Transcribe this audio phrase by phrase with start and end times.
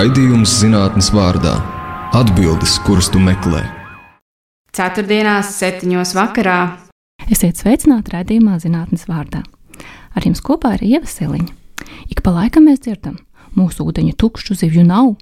[0.00, 1.58] Raidījums zinātnes vārdā-
[2.20, 3.58] atbildes, kuras tu meklē.
[4.72, 6.54] Ceturtdienās, septiņos vakarā.
[7.28, 9.42] Esiet sveicināti raidījumā zinātnes vārdā.
[10.16, 11.52] Ar jums kopā ir Ieva Siliņa.
[12.08, 13.18] Ik pa laikam mēs dzirdam,
[13.52, 15.18] mūsu ūdeņu tukšu zivju nav.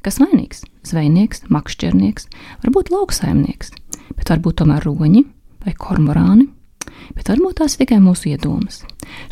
[0.00, 0.64] Kas vainīgs?
[0.80, 2.30] Zvejnieks, makšķernieks,
[2.64, 3.70] varbūt lauksaimnieks,
[4.16, 5.26] bet varbūt tomēr roņi
[5.66, 6.48] vai kormorāni.
[7.16, 8.82] Bet varbūt tās ir tikai mūsu iedomas.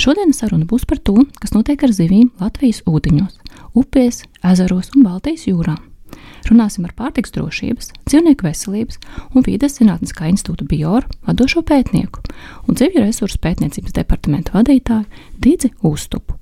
[0.00, 3.38] Šodienas saruna būs par to, kas notiek ar zivīm Latvijas ūdeņos,
[3.78, 5.76] upēs, ezeros un Baltijas jūrā.
[6.48, 8.98] Runāsim ar pārtiks drošības, dzīvnieku veselības
[9.34, 12.22] un vīdes zinātniskā institūta bioru vadošo pētnieku
[12.66, 15.04] un dzīvju resursu pētniecības departamenta vadītāju
[15.44, 16.38] Dīdzi Uztupu.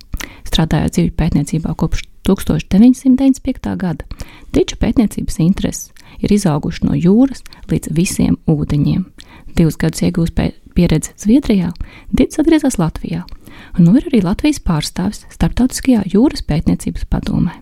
[0.48, 3.74] Strādājot dzīvju pētniecībā kopš 1995.
[3.80, 4.06] gada,
[4.54, 9.04] Dīdža pētniecības intereses ir izaugušas no jūras līdz visiem ūdeņiem.
[9.58, 10.36] Divus gadus iegūst
[10.78, 11.72] pieredzi Zviedrijā,
[12.14, 13.24] Dīdžs atgriezās Latvijā
[13.78, 17.56] un nu ir arī Latvijas pārstāvis Startautiskajā jūras pētniecības padomē.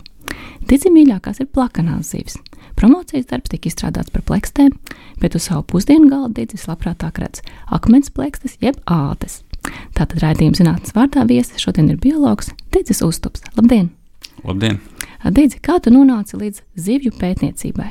[0.67, 2.37] Dizi mīļākās ir plakanās zivis.
[2.77, 4.73] Promocijas darbs tika izstrādāts par plakstēm,
[5.21, 7.41] bet uz savu pusdienu galda Digis labprātāk redz
[7.73, 9.41] akmens plekstes jeb ātes.
[9.97, 13.45] Tātad raidījuma zinātnes vārdā viesis šodien ir biologs Digis Uztups.
[13.57, 13.89] Labdien!
[14.45, 14.77] Labdien!
[15.33, 17.89] Digi, kā tu nonāci līdz zivju pētniecībai?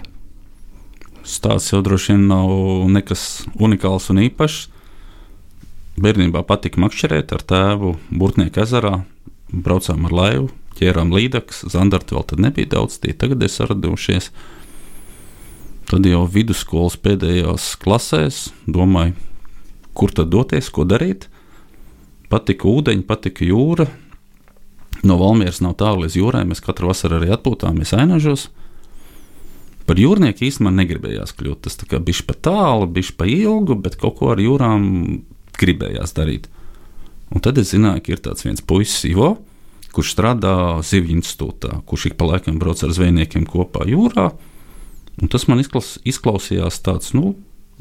[1.27, 2.53] Stāsts jau droši vien nav
[2.95, 4.69] nekas unikāls un īpašs.
[5.97, 8.99] Bērnībā patika makšķerēt ar tēvu Burtnieku ezerā,
[9.49, 14.29] braucām ar laivu, ķērām līdzekļus, zandartu vēl tad nebija daudz, tie tagad ir saradušies.
[15.87, 19.15] Tad jau vidusskolas pēdējās klasēs domāju,
[19.97, 21.31] kur tad doties, ko darīt.
[22.29, 23.87] Patika ūdeņi, patika jūra.
[25.07, 26.43] No Valmieras nav tālu līdz jūrai.
[26.49, 28.49] Mēs katru vasaru arī atpūtāmies ainažos.
[29.87, 31.69] Par jūrnieku īstenībā negribējās kļūt.
[31.69, 34.83] Tas bija pa tālu, bija pa ilgu, bet kaut ko ar jūrām
[35.61, 36.49] gribējās darīt.
[37.35, 39.37] Un tad es zināju, ka ir tāds viens puisis, Ivo,
[39.97, 40.53] kurš strādā
[40.85, 44.31] Zivju institūtā, kurš ik pa laikam brauc ar zvejniekiem kopā jūrā.
[45.17, 47.33] Un tas man izklaus, izklausījās tāds, nu,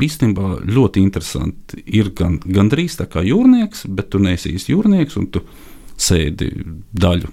[0.01, 1.83] īstenībā ļoti interesanti.
[1.85, 5.43] Ir gan, gan drīz tā kā jūrnieks, bet tu neesi īsti jūrnieks, un tu
[5.99, 6.51] sēdi
[6.95, 7.31] daļu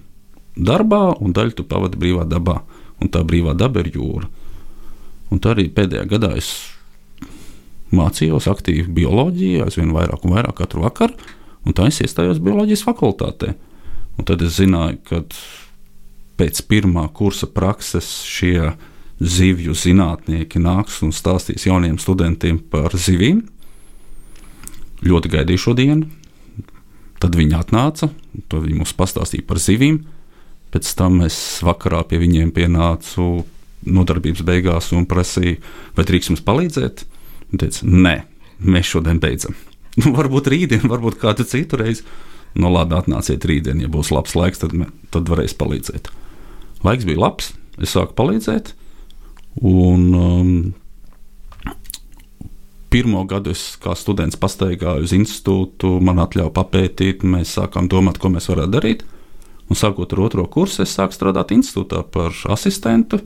[0.56, 2.60] darbā, un daļu tu pavadi brīvā dabā.
[3.02, 4.28] Un tā brīvā daba ir jūra.
[5.32, 6.52] Un tā arī pēdējā gadā es
[7.92, 11.16] mācījos aktīvi bioloģiju, aizvien vairāk un vairāk katru vakaru,
[11.66, 13.52] un tā es iestājos bioloģijas fakultātē.
[14.18, 15.22] Un tad es zināju, ka
[16.40, 18.72] pēc pirmā kursa prakses šie
[19.22, 23.44] zivju zinātnieki nāks un stāstīs jauniem studentiem par zivīm.
[25.06, 26.08] Ļoti gaidīju šo dienu.
[27.22, 28.08] Tad viņi atnāca,
[28.50, 30.00] tad viņi mums pastāstīja par zivīm.
[30.74, 33.44] Pēc tam es vakarā pie viņiem pienācu
[33.86, 35.60] nodarbības beigās un prasīju,
[35.96, 37.04] vai drīkst mums palīdzēt.
[37.52, 38.16] Viņi teica, nē,
[38.64, 39.56] mēs šodien beidzam.
[40.00, 42.06] Nu, varbūt rītdien, varbūt kādu citu reizi
[42.54, 44.74] nu, labi, atnāciet rītdien, ja būs labs laiks, tad,
[45.12, 46.10] tad varēs palīdzēt.
[46.84, 48.72] Laiks bija labs, es sāku palīdzēt.
[49.68, 50.50] Un, um,
[52.92, 58.32] pirmo gadu es kā students pastaigāju uz institūtu, man atļāva papētīt, mēs sākām domāt, ko
[58.32, 59.06] mēs varētu darīt.
[59.70, 63.22] Un sākot ar otro kursu, es sāku strādāt institūtā par asistentu,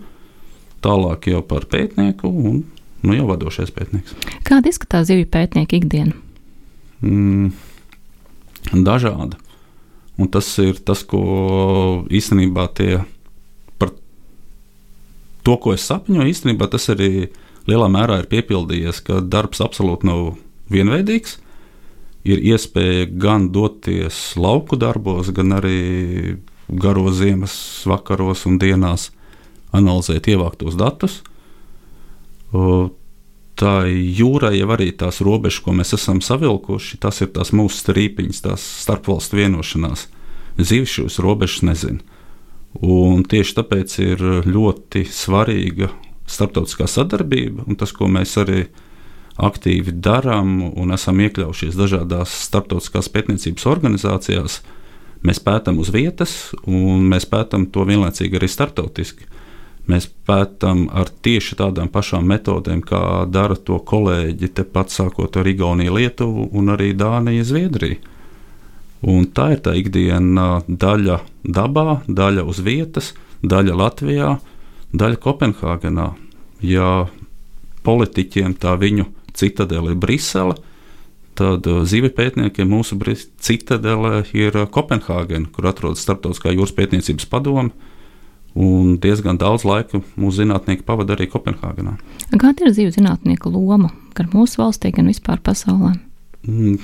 [0.85, 2.63] tālāk jau par pētnieku un
[3.07, 4.15] nu, jau vadošais pētnieks.
[4.47, 6.17] Kāda izskatās zivju pētnieka ikdiena?
[7.05, 7.53] Mm,
[8.87, 9.39] dažāda.
[10.17, 11.21] Un tas ir tas, ko
[12.09, 13.03] īstenībā tie
[13.77, 13.93] par
[15.45, 17.29] to, ko es sapņoju, īstenībā tas arī
[17.69, 20.33] lielā mērā ir piepildījies, ka darbs absolūti nav
[20.73, 21.39] vienveidīgs.
[22.27, 27.55] Ir iespēja gan doties lauku darbos, gan arī garos ziemas
[27.87, 29.13] vakaros un dienās
[29.77, 31.21] analizēt ievāktos datus
[33.57, 38.43] tā jūra jau arī tās robežas, ko mēs esam savilkuši, tas ir tās mūsu strīpiņas,
[38.45, 40.07] tās starpvalstu vienošanās.
[40.57, 42.01] Zivs šos robežas nezina.
[42.85, 45.89] Un tieši tāpēc ir ļoti svarīga
[46.29, 48.67] starptautiskā sadarbība, un tas, ko mēs arī
[49.37, 54.61] aktīvi darām un esam iekļaujušies dažādās starptautiskās pētniecības organizācijās,
[55.27, 59.29] mēs pētām uz vietas, un mēs pētām to vienlaicīgi arī starptautiski.
[59.87, 65.95] Mēs pētām ar tieši tādām pašām metodēm, kā dara to kolēģi tepat sākot ar Igauniju,
[65.95, 68.01] Lietuvu un arī Dāniju, Zviedriju.
[69.07, 73.13] Un tā ir tā ikdiena daļa dabā, daļa uz vietas,
[73.47, 74.31] daļa Latvijā,
[74.97, 76.09] daļa Kopenhāgenā.
[76.67, 77.07] Ja
[77.87, 79.07] politiķiem tā viņu
[79.37, 80.57] citadele ir Brisele,
[81.37, 82.99] tad uh, zivju pētniekiem mūsu
[83.39, 87.71] citadele ir Kopenhāgena, kur atrodas Startautiskā jūras pētniecības padome
[88.57, 91.99] Un diezgan daudz laika mūsu zinātnieki pavada arī Kopenhāgenā.
[92.41, 95.93] Kāda ir dzīves zinātnieka loma gan mūsu valstī, gan vispār pasaulē?
[96.49, 96.79] Mm,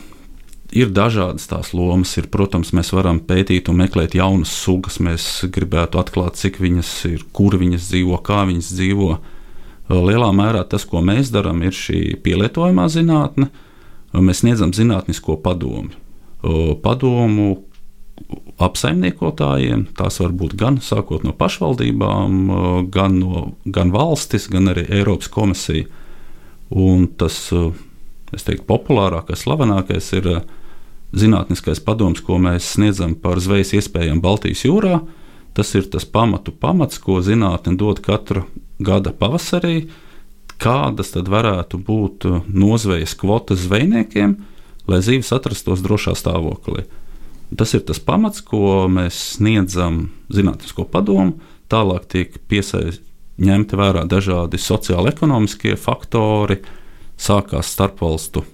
[0.76, 2.12] ir dažādas tās lomas.
[2.20, 5.00] Ir, protams, mēs varam pētīt un meklēt jaunas sugas.
[5.00, 9.10] Mēs gribētu atklāt, cik viņas ir, kur viņas dzīvo, kā viņas dzīvo.
[9.92, 13.48] Lielā mērā tas, ko mēs darām, ir šī pielietojamā zinātne.
[14.12, 15.96] Mēs sniedzam zinātnisko padomu.
[16.84, 17.62] Padomu
[18.62, 22.38] apsaimniekotājiem, tās var būt gan sākot no pašvaldībām,
[22.92, 25.88] gan, no, gan valstis, gan arī Eiropas komisija.
[26.72, 27.36] Un tas,
[28.32, 30.28] teiktu, populārākais, slavenākais ir
[31.12, 35.02] zinātniskais padoms, ko mēs sniedzam par zvejas iespējām Baltijas jūrā.
[35.52, 38.46] Tas ir tas pamatu pamats, ko zinātne dod katru
[38.80, 39.90] gada pavasarī.
[40.62, 44.36] Kādas tad varētu būt nozvejas kvotas zvejniekiem,
[44.88, 46.86] lai zīves atrastos drošā stāvoklī?
[47.58, 51.38] Tas ir tas pamats, ko mēs sniedzam zinātnisko padomu.
[51.72, 56.60] Tālāk tiek piesaistīti vērā dažādi sociāli-ekonomiskie faktori,
[57.16, 58.44] sākās starpvalstu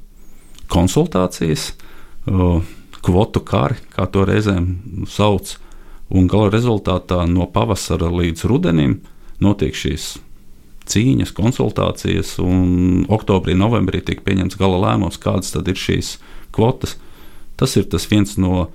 [0.70, 1.72] konsultācijas,
[3.02, 5.56] kvotu kari, kā to reizēm sauc,
[6.08, 8.98] un gala rezultātā no pavasara līdz rudenim
[9.44, 10.16] notiek šīs
[10.88, 16.16] cīņas, konsultācijas, un oktobrī, novembrī tiek pieņemts gala lēmums, kādas tad ir šīs
[16.54, 16.96] kvotas.
[17.58, 18.68] Tas ir tas viens no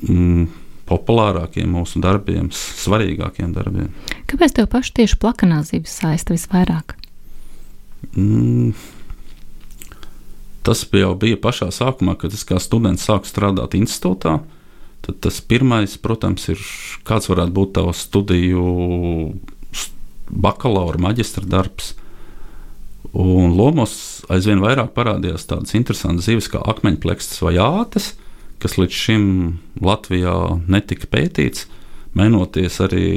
[0.00, 0.46] mm,
[0.88, 3.92] populārākiem mūsu darbiem, svarīgākiem darbiem.
[4.30, 6.96] Kāpēc tev pašu tieši plakanā zivis saista visvairāk?
[8.16, 8.72] Mm,
[10.66, 14.40] tas jau bija pašā sākumā, kad es kā students sāku strādāt institūtā.
[15.02, 16.60] Tad tas pirmais, protams, ir
[17.06, 18.62] kāds varētu būt tavs studiju
[20.30, 21.96] bakalaura, maģistra darbs.
[23.12, 28.12] Un lomos aizvien vairāk parādījās tādas interesantas zivis kā akmeņplēkstas vai ātes,
[28.62, 29.24] kas līdz šim
[29.82, 30.36] Latvijā
[30.70, 31.66] netika pētīts,
[32.18, 33.08] mainoties arī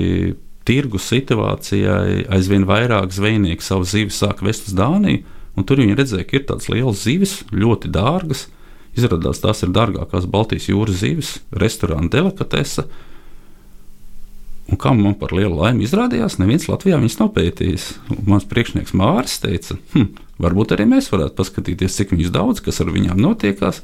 [0.66, 5.22] tirgus situācijai, aizvien vairāk zvejnieki savu zivis sāk vest uz Dāniju,
[5.56, 8.48] un tur viņi redzēja, ka ir tādas lielas zivis, ļoti dārgas.
[8.96, 12.88] Izrādās, tās ir dārgākās Baltijas jūras zivis, restorāna delikatese.
[14.72, 17.90] Un kā man par lielu laimi izrādījās, neviens Latvijā viņas nav pētījis.
[18.16, 20.08] Un mans priekšnieks Mārcis teica, hm,
[20.42, 23.84] varbūt arī mēs varētu paskatīties, cik viņas daudz, kas ar viņām notiekās.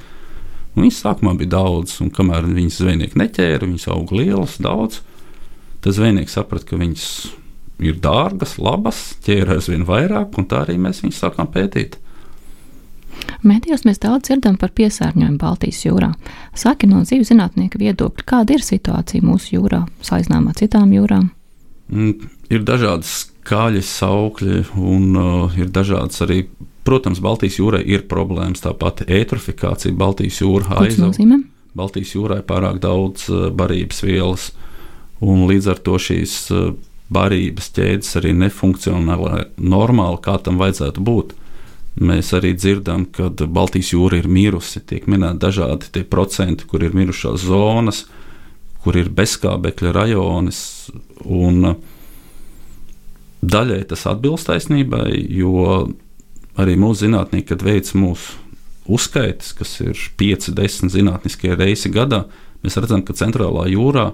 [0.71, 5.01] Un viņas sākumā bija daudz, un kamēr viņas zvejnieki neķēra, viņas auga lielas, daudz.
[5.83, 7.07] Tad zvejnieki saprata, ka viņas
[7.81, 11.97] ir dārgas, labas, ķēra aizvien vairāk, un tā arī mēs viņus sākām pētīt.
[13.45, 16.12] Mēdījos mēs daudz dzirdam par piesārņojumu Baltijas jūrā.
[16.57, 21.27] Saki no dzīves zinātnieka viedokļa, kāda ir situācija mūsu jūrā, salīdzinājumā ar citām jūrām?
[21.91, 23.15] Mm, ir dažādas
[23.47, 26.44] kāļas, saukļi, un uh, ir dažādas arī
[26.88, 31.19] Protams, Baltijas jūrai ir problēmas, tāpat eitrofikācija Baltijas jūrā aizsauc.
[31.78, 34.48] Baltijas jūrā ir pārāk daudz uh, barības vielas,
[35.24, 36.72] un līdz ar to šīs uh,
[37.13, 39.19] barības ķēdes arī nefunkcionē
[39.62, 41.38] normāli, kā tam vajadzētu būt.
[42.01, 44.80] Mēs arī dzirdam, ka Baltijas jūra ir mirusi.
[44.88, 48.06] Tiek minēti dažādi procenti, kur ir mirušās zonas,
[48.81, 50.62] kur ir bezskābekļa rajonis.
[51.27, 51.81] Un uh,
[53.42, 55.92] daļai tas atbilst taisnībai, jo
[56.59, 58.39] arī mūsu zinātnieki, kad veic mūsu
[58.92, 62.25] uzskaitas, kas ir 5, 10 zinātniskie reisi gadā,
[62.65, 64.09] mēs redzam, ka centrālā jūrā,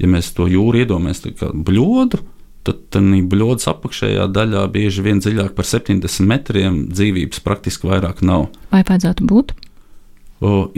[0.00, 2.20] ja mēs to jūru iedomājamies kā bļodu,
[2.66, 8.50] tad tādā bļodas apakšējā daļā bieži vien dziļāk par 70 metriem dzīvības praktiski vairāk nav.
[8.72, 9.54] Vai vajadzētu būt?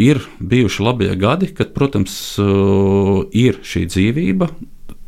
[0.02, 4.48] Ir bijuši labie gadi, kad, protams, ir šī dzīvība,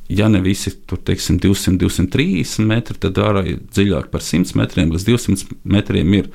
[0.09, 5.06] ja ne visi tur, teiksim, 200, 230 metri, tad arī dziļāk par 100 metriem līdz
[5.08, 6.31] 200 metriem ir.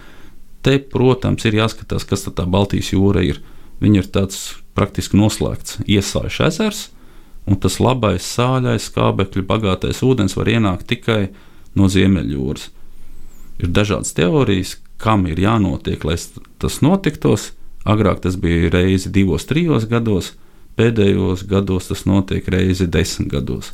[0.66, 3.40] Te, protams, ir jāskatās, kas tā Baltijas jūra ir.
[3.80, 4.40] Viņa ir tāds
[4.76, 6.82] praktiski noslēgts, iesāļš ezers,
[7.48, 11.30] un tas labais, sāļais, skābekļu bagātais ūdens var ienākt tikai
[11.80, 12.68] no Ziemeļjūras.
[13.60, 16.18] Ir dažādas teorijas, kam ir jānotiek, lai
[16.60, 17.54] tas notiktos.
[17.88, 20.34] Agrāk tas bija reizi divos, trijos gados,
[20.78, 23.74] Pēdējos gados tas notiek reizi desmit gados.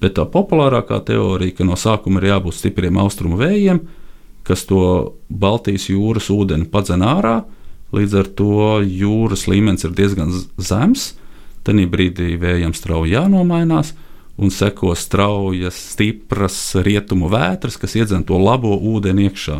[0.00, 3.80] Bet tā populārākā teorija, ka no sākuma ir jābūt stipriem austrumu vējiem,
[4.46, 4.80] kas to
[5.28, 7.40] Baltijas jūras ūdeni padzen ārā,
[7.96, 11.14] līdz ar to jūras līmenis ir diezgan zems.
[11.66, 13.90] Tad brīdī vējam strauji jānomainās,
[14.36, 19.56] un seko straujas, stipras rietumu vētras, kas iedzen to labo ūdeni iekšā.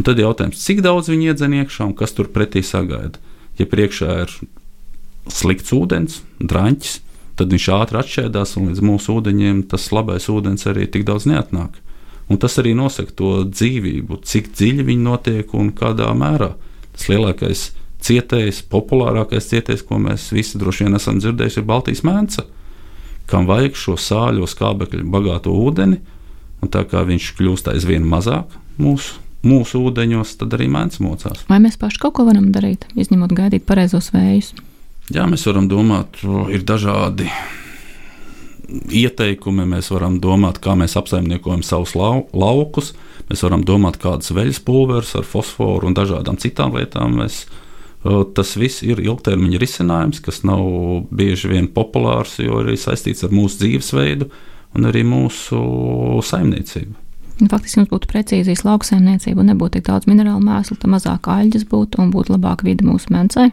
[0.00, 3.20] Un tad jautājums, cik daudz viņi iedzen iekšā un kas tur pretī sagaida?
[3.60, 4.32] Ja priekšā ir
[5.30, 6.98] slikts ūdens, drāņķis,
[7.38, 11.78] tad viņš ātri atšķēdās, un līdz mūsu ūdeņiem tas labais ūdens arī tik daudz neatnāk.
[12.30, 16.52] Un tas arī nosaka to dzīvību, cik dziļi viņi notiek un kādā mērā.
[16.94, 17.64] Tas lielākais
[18.02, 22.46] cietējs, populārākais cietējs, ko mēs visi droši vien esam dzirdējuši, ir Baltijas mēnce,
[23.30, 26.00] kam vajag šo sāļo skābekļu bagāto ūdeni,
[26.62, 31.40] un tā kā viņš kļūst aizvien mazāk mūsu mūsu ūdeņos, tad arī mēnesis mocās.
[31.48, 34.52] Vai mēs paši kaut ko varam darīt, izņemot gaidīt pareizos vējus?
[35.10, 36.20] Jā, mēs varam domāt,
[36.52, 37.26] ir dažādi
[38.70, 39.66] ieteikumi.
[39.68, 42.92] Mēs varam domāt, kā mēs apsaimniekojam savus lau, laukus.
[43.30, 47.18] Mēs varam domāt, kādas veļas pulveris ar fosforu un dažādām citām lietām.
[47.20, 47.44] Mēs,
[48.36, 50.62] tas viss ir ilgtermiņa risinājums, kas nav
[51.10, 54.30] bieži vien populārs, jo ir saistīts ar mūsu dzīvesveidu
[54.76, 55.62] un arī mūsu
[56.24, 56.98] saimniecību.
[57.50, 62.12] Faktiski mums būtu precīzijas lauksaimniecība nebūtu tik daudz minerālu mēslu, tad mazāk aļģes būtu un
[62.14, 63.50] būtu labāka vide mūsu mencei.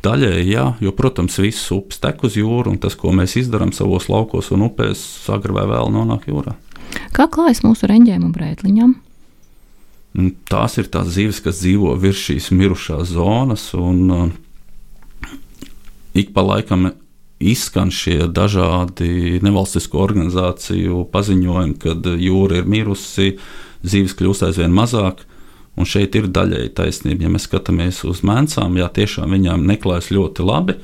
[0.00, 4.08] Daļēji, jā, jo, protams, viss upes tek uz jūru, un tas, ko mēs darām savos
[4.08, 6.56] laukos un upēs, agrāk vai vēlāk nonāk jūrā.
[7.12, 8.94] Kā klājas mūsu reņģiem un brētliņām?
[10.50, 14.32] Tās ir tās zivis, kas dzīvo virs šīs mirušās zonas, un uh,
[16.18, 16.90] ik pa laikam
[17.40, 23.34] izskan šie dažādi nevalstisko organizāciju paziņojumi, kad jūra ir mirusi,
[23.82, 25.24] zivis kļūst aizvien mazāk.
[25.78, 27.24] Un šeit ir daļēji taisnība.
[27.24, 30.76] Ja mēs skatāmies uz mēncām, jā, tiešām viņām neklājas ļoti labi,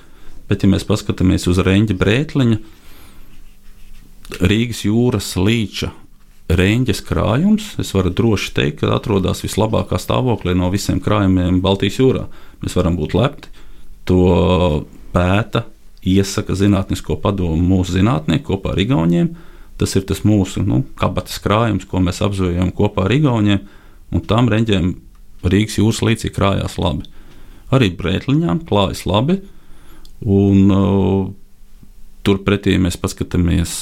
[0.47, 2.59] bet ja mēs paskatāmies uz reņģa brētliņa,
[4.43, 5.93] Rīgas jūras līča
[6.51, 12.27] reņģes krājums, es varu droši teikt, ka atrodas vislabākā stāvoklī no visiem krājumiem Baltijas jūrā.
[12.63, 13.65] Mēs varam būt lepni.
[14.07, 15.65] To pēta,
[16.07, 19.33] iesaka zinātnisko padomu mūsu zinātnieki kopā ar Igauniem.
[19.77, 23.65] Tas ir tas mūsu nu, kabatas krājums, ko mēs apzojam kopā ar Igauniem
[24.15, 24.95] un tam reņģiem
[25.47, 27.07] Rīgas jūras līcī krājās labi.
[27.75, 29.41] Arī brētliņām klājas labi,
[30.23, 31.27] un uh,
[32.27, 33.73] turpretī mēs paskatāmies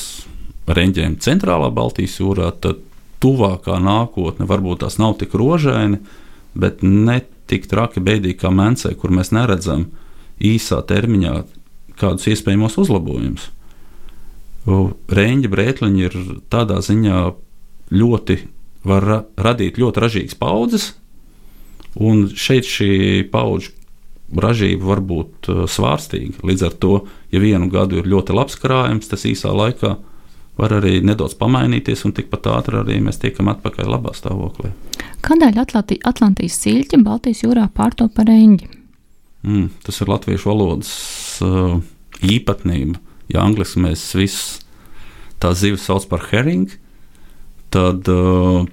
[0.68, 2.80] reņģiem centrālā Baltijas jūrā, tad
[3.24, 6.00] tuvākā nākotne varbūt tās nav tik rožaini,
[6.56, 9.88] bet ne tik traki beidīgi kā Mēncē, kur mēs neredzam
[10.40, 11.34] īsā termiņā
[12.00, 13.50] kādus iespējamos uzlabojumus.
[14.64, 16.14] Reņģa brētliņi ir
[16.52, 17.18] tādā ziņā
[17.92, 18.38] ļoti
[18.84, 20.92] var ra radīt ļoti ražīgas paudzes,
[21.94, 23.72] un šeit šī paudžu
[24.34, 26.40] ražība var būt uh, svārstīga.
[26.46, 26.94] Līdz ar to,
[27.32, 29.94] ja vienu gadu ir ļoti labs krājums, tas īsā laikā
[30.58, 34.70] var arī nedaudz pamainīties, un tikpat ātri arī mēs tiekam atpakaļ labā stāvoklī.
[35.24, 38.68] Kādēļ Atlanti, Atlantijas silķi Baltijas jūrā pārto par eņģi?
[39.44, 40.92] Mm, tas ir latviešu valodas
[41.44, 41.80] uh,
[42.24, 43.00] īpatnība.
[43.32, 44.60] Ja angliski mēs visus
[45.42, 46.76] tās zivis sauc par heringu,
[47.74, 48.64] tad uh,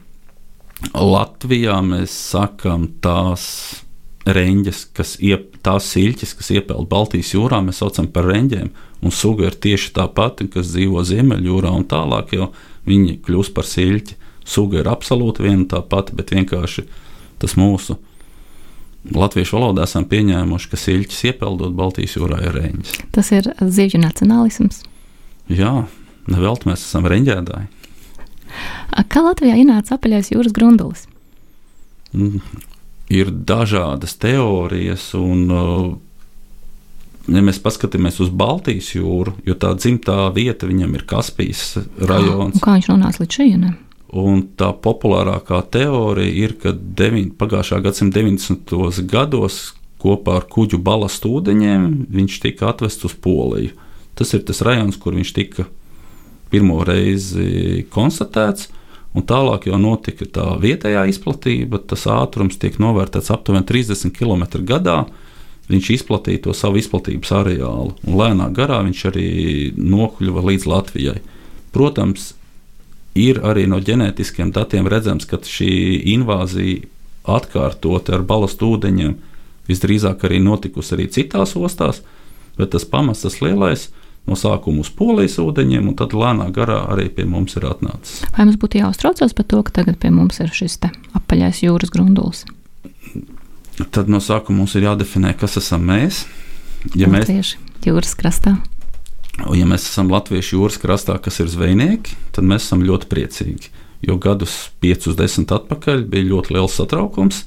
[0.94, 3.46] Latvijā mēs sakām tās
[4.26, 8.70] reņģes, kas iep, tās siļķes, kas iepeld Baltijas jūrā, mēs saucam par reņģiem,
[9.02, 12.52] un suga ir tieši tā pati, kas dzīvo Ziemeļjūrā un tālāk, jo
[12.90, 14.18] viņi kļūst par siļķi.
[14.52, 16.86] Suga ir absolūti viena tā pati, bet vienkārši
[17.42, 17.98] tas mūsu
[19.18, 22.98] latviešu valodā esam pieņēmuši, ka siļķis iepeldot Baltijas jūrā ir reņģis.
[23.16, 24.84] Tas ir zivju nacionālisms.
[25.50, 25.86] Jā,
[26.30, 27.70] nevelti mēs esam reņģēdāji.
[29.12, 31.06] Kā Latvijā ienāca apaļais jūras grundulis?
[32.12, 32.42] Mm,
[33.12, 35.46] ir dažādas teorijas, un,
[37.32, 42.60] ja mēs paskatāmies uz Baltijas jūru, jo tā dzimtā vieta viņam ir Kaspijas rajons.
[42.60, 43.76] Un kā viņš nonāca līdz šejienei?
[44.12, 49.06] Un tā populārākā teorija ir, ka deviņ, pagājušā gadsimta 90.
[49.08, 49.70] gados
[50.02, 53.72] kopā ar kuģu balastu ūdeņiem viņš tika atvests uz Poliju.
[54.18, 55.68] Tas ir tas rajonus, kur viņš tika
[56.52, 58.70] pirmo reizi konstatēts.
[59.12, 65.02] Un tālāk jau notika tā vietējā izplatība, tas ātrums tiek novērtēts aptuveni 30 km/h.
[65.72, 69.28] Viņš izplatīja to savu izplatības areālu, un lēnā garā viņš arī
[69.76, 71.20] nokļuva līdz Latvijai.
[71.76, 72.32] Protams,
[73.16, 75.72] ir arī no ģenētiskiem datiem redzams, ka šī
[76.16, 76.88] invāzija
[77.28, 79.16] atkārtot ar balastu ūdeņiem
[79.70, 82.02] visdrīzāk arī notikusi arī citās ostās,
[82.58, 86.82] bet tas pamats, tas lielais, ir no sākuma uz polijas ūdeņiem, un tad lēnā garā
[86.94, 88.22] arī pie mums ir atnācis.
[88.36, 90.78] Vai mums būtu jāuztraucas par to, ka tagad pie mums ir šis
[91.18, 92.46] apaļais jūras grundulis?
[93.92, 96.26] Tad no sākuma mums ir jādefinē, kas esam mēs.
[96.98, 98.58] Ja mēs tieši jūras krastā.
[99.56, 103.72] Ja mēs esam Latviešu jūras krastā, kas ir zvejnieki, tad mēs esam ļoti priecīgi.
[104.06, 107.46] Jo gadus 5, 10 atpakaļ bija ļoti liels satraukums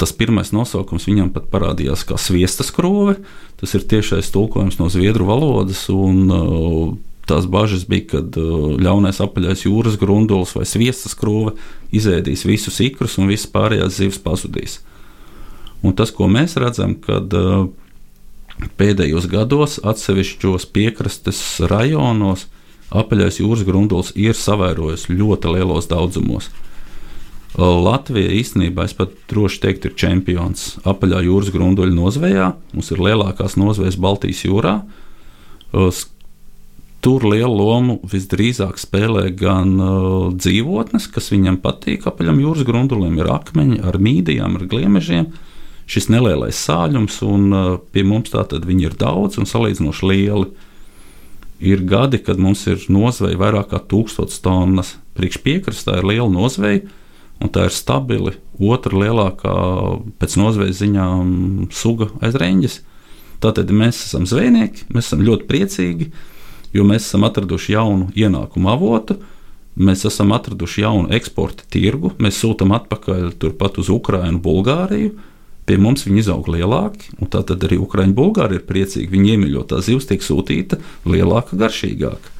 [0.00, 3.18] tas pirmais nosaukums viņam pat parādījās kā sviesta skrove.
[3.60, 5.86] Tas ir tiešais tulkojums no zviedru valodas.
[5.92, 6.96] Un, uh,
[7.26, 11.56] Tās bažas bija, kad uh, ļaunais apaļais jūras grundulis vai sviesta skrūve
[11.90, 14.76] izēdīs visus ikrus un visas pārējās zivis pazudīs.
[15.82, 17.66] Un tas, ko mēs redzam, kad uh,
[18.78, 22.46] pēdējos gados atsevišķos piekrastes rajonos
[22.94, 26.48] apaļais jūras grundulis ir savērojis ļoti lielos daudzumos.
[27.56, 32.50] Latvija īstenībā, es pat droši teiktu, ir čempions apaļā jūras grunduļu nozvejā.
[32.76, 34.74] Mums ir lielākās nozvejas Baltijas jūrā.
[37.00, 42.04] tur lielu lomu visdrīzāk spēlē gan uh, dzīvotnes, kas viņam patīk.
[42.10, 45.30] Apaļam jūras grundulim ir akmeņi ar mīdijām, ar gliemežiem.
[45.86, 50.50] Šis nelielais sāļums, un uh, pie mums tātad viņi ir daudz un salīdzinoši lieli.
[51.62, 54.96] Ir gadi, kad mums ir nozveja vairāk kā tūkstots tonnas.
[55.16, 56.82] Priekš piekrastā ir liela nozveja,
[57.42, 59.54] un tā ir stabili otra lielākā
[60.20, 62.80] pēc nozvejas ziņām suga aiz reņģes.
[63.44, 66.10] Tātad mēs esam zvejnieki, mēs esam ļoti priecīgi,
[66.76, 69.18] jo mēs esam atraduši jaunu ienākumu avotu.
[69.76, 75.10] Mēs esam atraduši jaunu eksporta tirgu, mēs sūtām atpakaļ turpat uz Ukrajinu, Bulgāriju.
[75.66, 79.10] Pie mums viņi izaug lielāki, un tā arī Ukrāņi, Bulgāri ir priecīgi.
[79.12, 82.35] Viņi iemīļotā zivs tiek sūtīta lielāka, garšīgāka.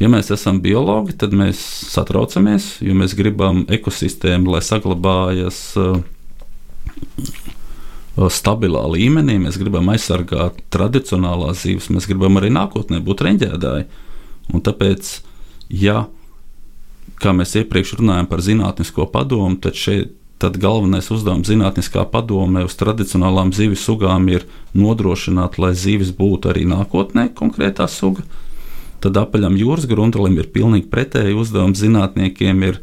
[0.00, 1.60] Ja mēs esam biologi, tad mēs
[1.92, 5.98] satraucamies, jo mēs gribam ekosistēmu, lai saglabājas uh,
[8.32, 9.36] stabilā līmenī.
[9.44, 13.84] Mēs gribam aizsargāt tradicionālās zīves, mēs gribam arī nākotnē būt reņģēdāji.
[14.56, 15.12] Un tāpēc,
[15.82, 16.06] ja,
[17.20, 22.72] kā mēs iepriekš runājām par zinātnisko padomu, tad šeit tad galvenais uzdevums zinātniskā padomē uz
[22.80, 28.24] tradicionālām zivju sugām ir nodrošināt, lai zivis būtu arī nākotnē konkrētā suga.
[29.00, 32.80] Tad apaļam jūras grundalim ir pilnīgi pretēji uzdevums zinātniekiem ir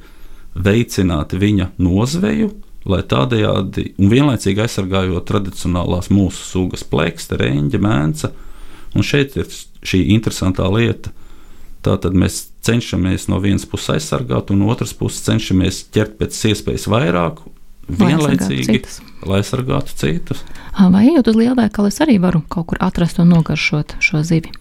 [0.58, 2.50] veicināt viņa nozveju,
[2.88, 8.32] lai tādējādi un vienlaicīgi aizsargājot tradicionālās mūsu sugas plakste, reņģa, mēnca.
[8.98, 9.52] Un šeit ir
[9.86, 11.14] šī interesantā lieta.
[11.86, 17.44] Tātad mēs cenšamies no vienas puses aizsargāt, un otras puses cenšamies ķert pēc iespējas vairāk,
[17.88, 18.82] vienlaicīgi,
[19.28, 20.42] lai aizsargātu citus.
[20.78, 24.52] Vai ejot uz lielveikalu, es arī varu kaut kur atrast un nogaršot šo zivi?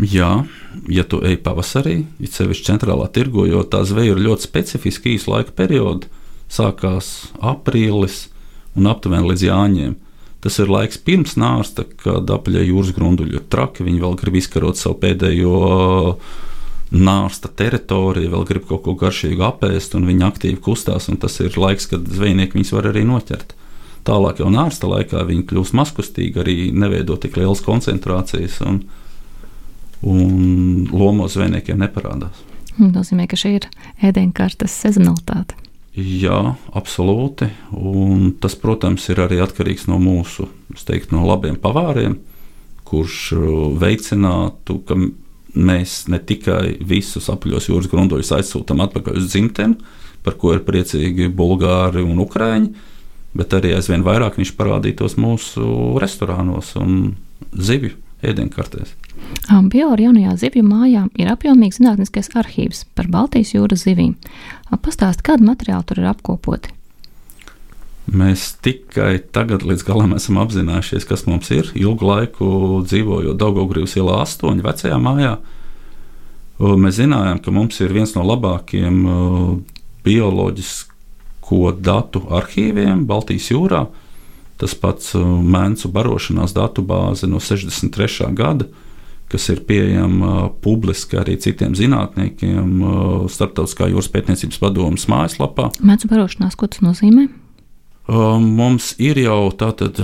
[0.00, 0.46] Jā,
[0.88, 5.34] ja tu ej pavasarī, it sevišķi centrālā tirgo, jo tā zveja ir ļoti specifiska īsa
[5.34, 6.08] laika perioda
[6.50, 8.30] sākās aprīlis
[8.78, 9.96] un aptuveni līdz jāņiem.
[10.40, 13.84] Tas ir laiks pirms nārsta, kad apaļā jūras grunduļi ir traki.
[13.84, 15.56] Viņi vēl grib izkarot savu pēdējo
[16.96, 21.10] nārsta teritoriju, vēl grib kaut ko garšīgu apēst, un viņi aktīvi kustās.
[21.20, 23.52] Tas ir laiks, kad zvejnieki viņus var arī noķert.
[24.08, 28.80] Tālāk jau nārsta laikā viņi kļūst maskustīgi, arī neveido tik lielas koncentrācijas, un,
[30.06, 32.44] un lomos zvejniekiem neparādās.
[32.70, 33.66] Tas nozīmē, ka šī ir
[34.08, 35.56] ēdienkartes sezonalitāte.
[35.98, 37.50] Jā, absolūti.
[37.74, 40.46] Un tas, protams, ir arī atkarīgs no mūsu
[40.86, 42.14] teiktu, no labiem pavāriem,
[42.88, 44.96] kurš uh, veicinātu, ka
[45.50, 49.80] mēs ne tikai visus apaļos jūras grundoļus aizsūtām atpakaļ uz dzimteni,
[50.22, 52.70] par ko ir priecīgi Bulgāri un Ukrāņi,
[53.34, 57.16] bet arī aizvien vairāk viņš parādītos mūsu restorānos un
[57.50, 58.96] zivju ēdienkartēs.
[59.70, 64.16] Biola jaunajā zivju mājā ir apjomīgs zinātniskais arhīvs par Baltijas jūras zivīm.
[64.70, 66.74] Pastāstiet, kādu materiālu tur ir apkopoti?
[68.10, 71.68] Mēs tikai tagad līdz galam esam apzinājušies, kas mums ir.
[71.78, 72.46] Ilgu laiku
[72.82, 75.36] dzīvojot Daugaugrības ielā 8, vecajā mājā,
[76.58, 78.98] mēs zinājām, ka mums ir viens no labākajiem
[80.06, 83.84] bioloģisko datu arhīviem Baltijas jūrā.
[84.60, 88.28] Tas pats mēnesu barošanās datu bāze no 63.
[88.36, 88.66] gada,
[89.32, 92.82] kas ir pieejama publiski arī citiem zinātniekiem
[93.32, 95.70] Startautiskā jūras pētniecības padomas mājaslapā.
[95.80, 97.30] Mēnesu barošanās, ko tas nozīmē?
[98.10, 100.02] Mums ir jau tātad.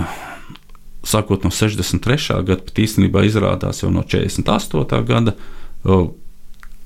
[1.07, 2.40] Sākot no 63.
[2.42, 5.03] gada, pat īstenībā izrādās jau no 48.
[5.07, 5.37] gada,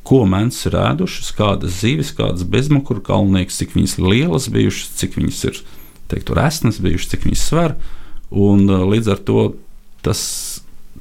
[0.04, 5.40] ko mēnesis ir ēdušas, kādas zivis, kādas bezmukuru kalnieks, cik viņas lielas bijušas, cik viņas
[5.48, 5.62] ir
[6.10, 7.76] teiktu, resnas bijušas, cik viņas sver.
[8.30, 9.44] Un, līdz ar to
[10.04, 10.22] tas,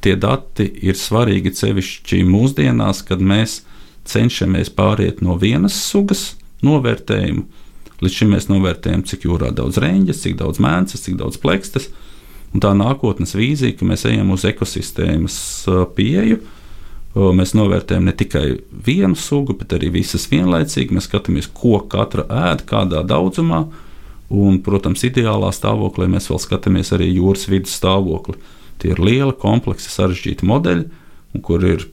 [0.04, 3.62] tie dati ir svarīgi sevišķi mūsdienās, kad mēs
[4.10, 6.34] cenšamies pāriet no vienas sugas
[6.66, 7.46] novērtējumu.
[8.00, 11.90] Līdz šim mēs novērtējam, cik jūrā daudz reņģes, cik daudz mēnesis, cik daudz plekstes.
[12.56, 15.36] Un tā nākotnes vīzija, ka mēs ejam uz ekosistēmas
[15.98, 16.40] pieeju,
[17.36, 18.46] mēs novērtējam ne tikai
[18.88, 20.96] vienu sugu, bet arī visas vienlaicīgi.
[20.96, 23.66] Mēs skatāmies, ko katra ēd, kādā daudzumā,
[24.30, 28.38] Un, protams, ideālā stāvoklī mēs vēl skatāmies arī jūras vidas stāvokli.
[28.80, 30.86] Tie ir lieli, kompleksi, sarežģīti modeļi,
[31.44, 31.88] kur ir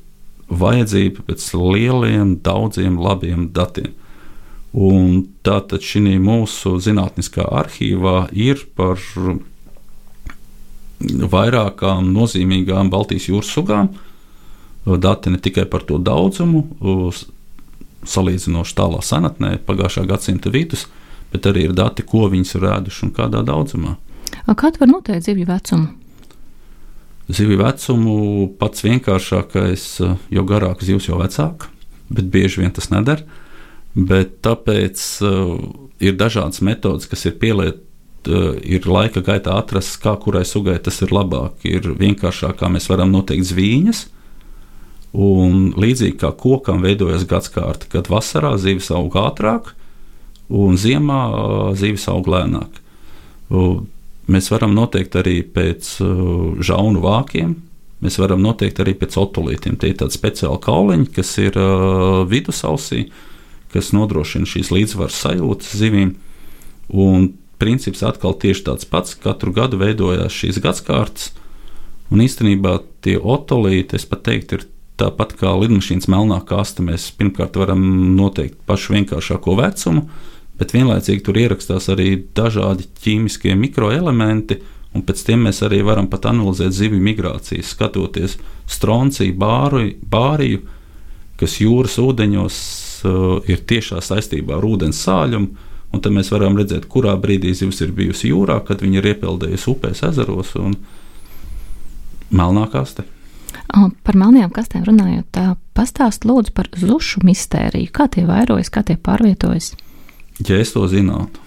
[0.52, 3.94] vajadzība pēc lieliem, daudziem labiem datiem.
[4.76, 9.00] Un tātad šī mūsu zinātniskā arhīvā ir par
[11.00, 13.94] vairākām nozīmīgām Baltijas jūras sugām.
[14.84, 16.62] Dati ne tikai par to daudzumu,
[18.06, 20.86] salīdzinoši tālā senatnē, pagājušā gadsimta vidus,
[21.32, 23.96] bet arī ir dati, ko viņas ir ēduši un kādā daudzumā.
[24.46, 25.88] Kādu var noteikt zivju vecumu?
[27.26, 28.18] Zivju vecumu
[28.60, 29.86] pats vienkāršākais,
[30.30, 31.66] jo garāk zivs, jo vecāk,
[32.08, 33.26] bet bieži vien tas nedara.
[33.96, 35.56] Bet tāpēc uh,
[36.04, 37.84] ir dažādas metodes, kas ir pielietotas
[38.26, 41.60] ir laika gaitā atrasts, kā kurai sugai tas ir labāk.
[41.62, 44.00] Ir vienkāršāk, kā mēs varam noteikt zvīņas,
[45.16, 49.72] Un līdzīgi kā kokam veidojas gadsimta, kad vasarā zivis aug ātrāk,
[50.52, 51.20] un ziemā
[51.78, 52.82] zivis aug lēnāk.
[54.26, 55.96] Mēs varam noteikt arī pēc
[56.66, 57.54] žaunu vākiem,
[58.02, 59.78] mēs varam noteikt arī pēc otolītiem.
[59.78, 61.58] Tie ir tādi speciāli kauliņi, kas ir
[62.30, 63.06] vidusausī,
[63.74, 66.14] kas nodrošina šīs līdzsvaru sajūtas zivīm.
[66.90, 67.32] Un
[67.62, 69.16] princips atkal tieši tāds pats.
[69.18, 71.32] Katru gadu veidojās šīs gadsimtas,
[72.10, 77.58] un īstenībā tie otolīti, es pat teiktu, ir Tāpat kā lidmašīnas melnā kaste, mēs pirmkārt
[77.60, 77.82] varam
[78.16, 80.06] noteikt pašu vienkāršāko vecumu,
[80.60, 84.60] bet vienlaicīgi tur ierakstās arī dažādi ķīmiskie mikroelementi,
[84.96, 88.38] un pēc tam mēs arī varam pat analizēt zivju migrācijas, skatoties
[88.70, 90.64] stronciju, bāriju, bāriju
[91.40, 92.58] kas jūras ūdeņos
[93.04, 95.64] uh, ir tiešā saistībā ar ūdens sāļumu.
[95.94, 99.68] Un tad mēs varam redzēt, kurā brīdī zivs ir bijusi jūrā, kad viņa ir iepeldējusi
[99.70, 100.74] upēs, ezeros un
[102.34, 103.06] melnā kastē.
[103.66, 105.38] Par melnajām kastēm runājot,
[105.78, 107.92] pastāst lūdzu par zušu mistēriju.
[107.94, 109.74] Kā tie vairojas, kā tie pārvietojas?
[110.44, 111.40] Ja es to zinātu,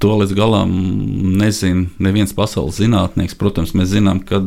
[0.00, 0.72] to līdz galam
[1.36, 3.36] nezina neviens pasaules zinātnieks.
[3.36, 4.40] Protams, mēs zinām, ka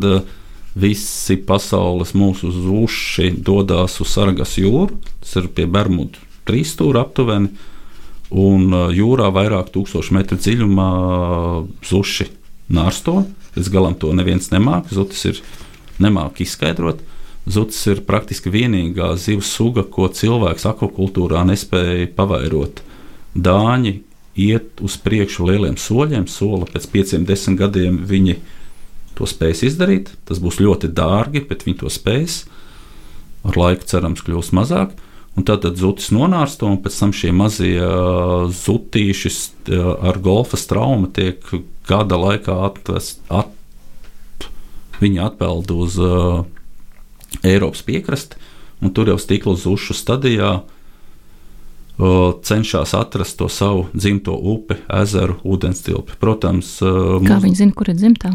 [0.73, 7.51] visi pasaules mūsu zuši dodas uz Sargas jūru, tas ir pie Bermudu trīs stūra aptuveni,
[8.31, 10.89] un jūrā vairāk tūkstošu metru dziļumā
[11.87, 12.29] zuši
[12.71, 13.25] nārsto.
[13.57, 14.93] Līdz galam to neviens nemāca.
[14.95, 15.41] Zutis ir
[16.01, 17.01] nemāku izskaidrot.
[17.51, 22.83] Zuds ir praktiski vienīgā zivs suga, ko cilvēks akvakultūrā nespēja pavairot.
[23.35, 23.93] Dāņi
[24.39, 28.39] iet uz priekšu lieliem soļiem, sola pēc pieciem, desmit gadiem viņi
[29.17, 30.11] to spēs izdarīt.
[30.27, 32.43] Tas būs ļoti dārgi, bet viņi to spēs.
[33.47, 34.93] Ar laiku cerams kļūs mazāk.
[35.39, 37.79] Un tad zutis nonārsto, un pēc tam šie mazie
[38.51, 39.31] zutīši
[39.79, 41.39] ar golfa traumu tiek
[41.87, 43.57] gada laikā atvest, at,
[45.01, 46.43] Viņi atpeld uz uh,
[47.41, 48.37] Eiropas piekrasti,
[48.85, 50.80] un tur jau stikla zušu stadijā uh,
[52.43, 56.19] cenšas atrast to savu dzimto upi, ezeru, ūdenstilpi.
[56.21, 58.31] Protams, uh, kā viņi zina, kur ir dzimtā?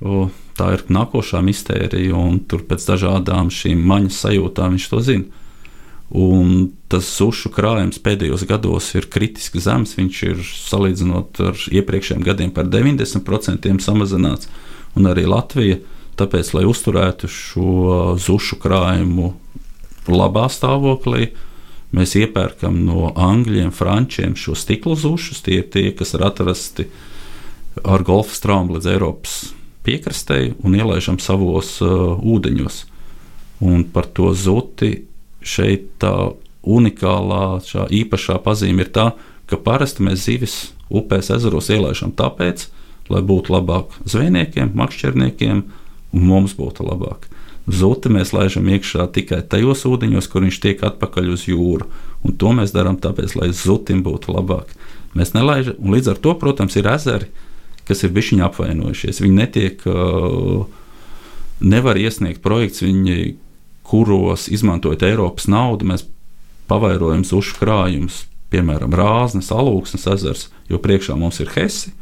[0.00, 5.42] Uh, tā ir nākošā mistērija, un tur pēc dažādām šīm maņas sajūtām viņš to zina.
[6.16, 9.96] Un tas sušu krājums pēdējos gados ir kritiski zems.
[9.98, 14.46] Viņš ir salīdzinot ar iepriekšējiem gadiem par 90% samazināts.
[14.46, 15.80] Uh, un arī Latvija.
[16.16, 17.72] Tāpēc, lai uzturētu šo
[18.16, 19.34] zušu krājumu
[20.08, 21.34] labā stāvoklī,
[21.94, 25.42] mēs iepērkam no angļiem, frančiem šo stikla zušus.
[25.44, 26.88] Tie ir tie, kas ir atrasti
[27.84, 29.36] ar golfa strāmu līdz Eiropas
[29.86, 32.82] piekrastei un ielaižam savos uh, ūdeņos.
[33.66, 35.06] Un par to zuti
[35.46, 36.12] šeit tā
[36.66, 39.10] unikālā, šā īpašā pazīme ir tā,
[39.46, 40.56] ka parasti mēs zivis
[40.90, 42.66] upēs, ezeros ielaižam tāpēc,
[43.12, 45.62] lai būtu labāk zvejniekiem, makšķerniekiem,
[46.16, 47.28] un mums būtu labāk.
[47.66, 51.88] Zuti mēs laižam iekšā tikai tajos ūdeņos, kur viņš tiek atpakaļ uz jūru.
[52.26, 54.70] Un to mēs darām tāpēc, lai zutim būtu labāk.
[55.18, 57.30] Mēs nelaižam, un līdz ar to, protams, ir ezeri,
[57.88, 59.22] kas ir bijuši apvainojušies.
[59.24, 59.82] Viņi netiek,
[61.60, 63.34] nevar iesniegt projekts, viņi,
[63.86, 66.06] kuros izmantojot Eiropas naudu, mēs
[66.70, 71.94] pavairojam zušu krājumus, piemēram, Rāznes, Alūksnes ezers, jo priekšā mums ir Hesi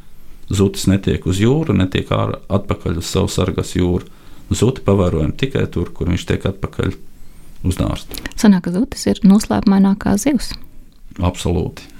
[0.52, 4.04] Zutis netiek uz jūru, netiek atpakaļ uz savu sargas jūru.
[4.52, 6.92] Zuti pavērojam tikai tur, kur viņš tiek atpakaļ
[7.64, 8.20] uz nārstu.
[8.36, 10.52] Sanāk, ka zutis ir noslēpumainākā zivs.
[11.22, 11.90] Absolūti.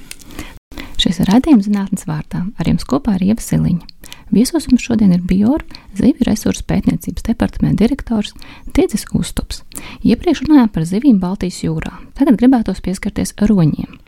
[1.01, 2.45] Šis ir redzējums zinātnes vārdā.
[2.59, 3.89] Ar jums kopā ir Ieva Siliņa.
[4.35, 8.33] Viesos mums šodien ir Bjorka, zivju resursu pētniecības departamenta direktors
[8.75, 9.63] Tiedzis Ustups.
[10.03, 11.93] Iepriekš runājām par zivīm Baltijas jūrā.
[12.19, 14.01] Tagad gribētos pieskarties roņiem.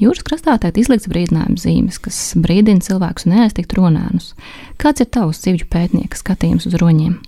[0.00, 4.32] Jūras krastā tiek izlikts brīdinājuma zīmes, kas brīdina cilvēkus neaiztikt ronēnus.
[4.80, 7.18] Kāds ir tavs civģu pētnieka skatījums uz roņiem?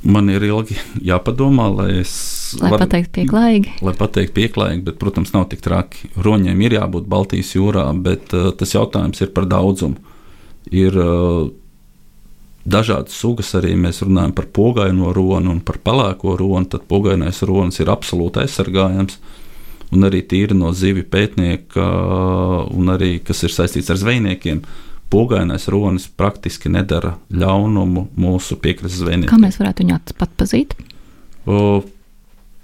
[0.00, 2.12] Man ir ilgi jāpadomā, lai es.
[2.60, 3.74] Lai var, pateiktu pieklājīgi.
[3.84, 6.08] Lai pateiktu pieklājīgi, bet, protams, nav tik traki.
[6.16, 10.00] Roņiem ir jābūt Baltijas jūrā, bet uh, tas jautājums ir par daudzumu.
[10.72, 11.50] Ir uh,
[12.64, 17.80] dažādas sugas arī mēs runājam par pogaino ronu un par pelēko ronu, tad pogainais ronis
[17.80, 19.20] ir absolūti aizsargājams.
[19.90, 21.84] Un arī tīri no zivju pētnieka,
[22.72, 24.60] un arī kas ir saistīts ar zvejniekiem,
[25.10, 29.32] pogainais ronis praktiski nedara ļaunumu mūsu piekrastes zvejniekiem.
[29.32, 30.76] Kā mēs varētu viņu atpazīt?
[31.50, 31.80] O,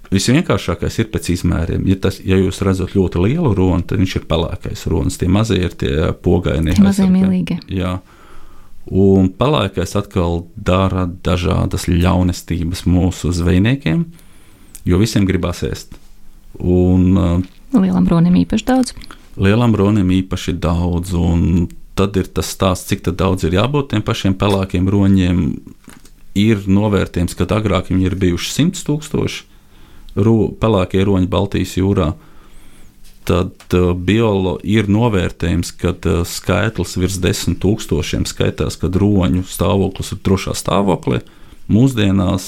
[0.07, 1.83] Visvienkāršākais ir pēc izmēriem.
[1.89, 5.17] Ja, tas, ja jūs redzat ļoti lielu runu, tad viņš ir pelēkais ronis.
[5.19, 6.77] Tie mazie ir tie pogainie.
[6.77, 7.59] Tie mazie mīlīgie.
[7.75, 7.97] Jā.
[8.87, 14.05] Un pelēkais atkal dara dažādas ļaunestības mūsu zvejniekiem,
[14.87, 15.99] jo visiem gribās ēst.
[16.55, 17.43] Un, uh,
[17.75, 18.95] lielam bronim īpaši daudz.
[19.35, 24.37] Lielam bronim īpaši daudz, un tad ir tas stāsts, cik daudz ir jābūt tiem pašiem
[24.37, 25.43] pelēkiem roņiem.
[26.37, 29.45] ir novērtējums, ka agrāk viņi ir bijuši 100 tūkstoši
[30.21, 32.11] ro, pelēkie roņi Baltijas jūrā.
[33.27, 40.13] Tad uh, biolo ir novērtējums, ka uh, skaitlis virs desmit tūkstošiem skaitās, kad roņu stāvoklis
[40.15, 41.23] ir drošā stāvoklī.
[41.67, 42.45] Mūsdienās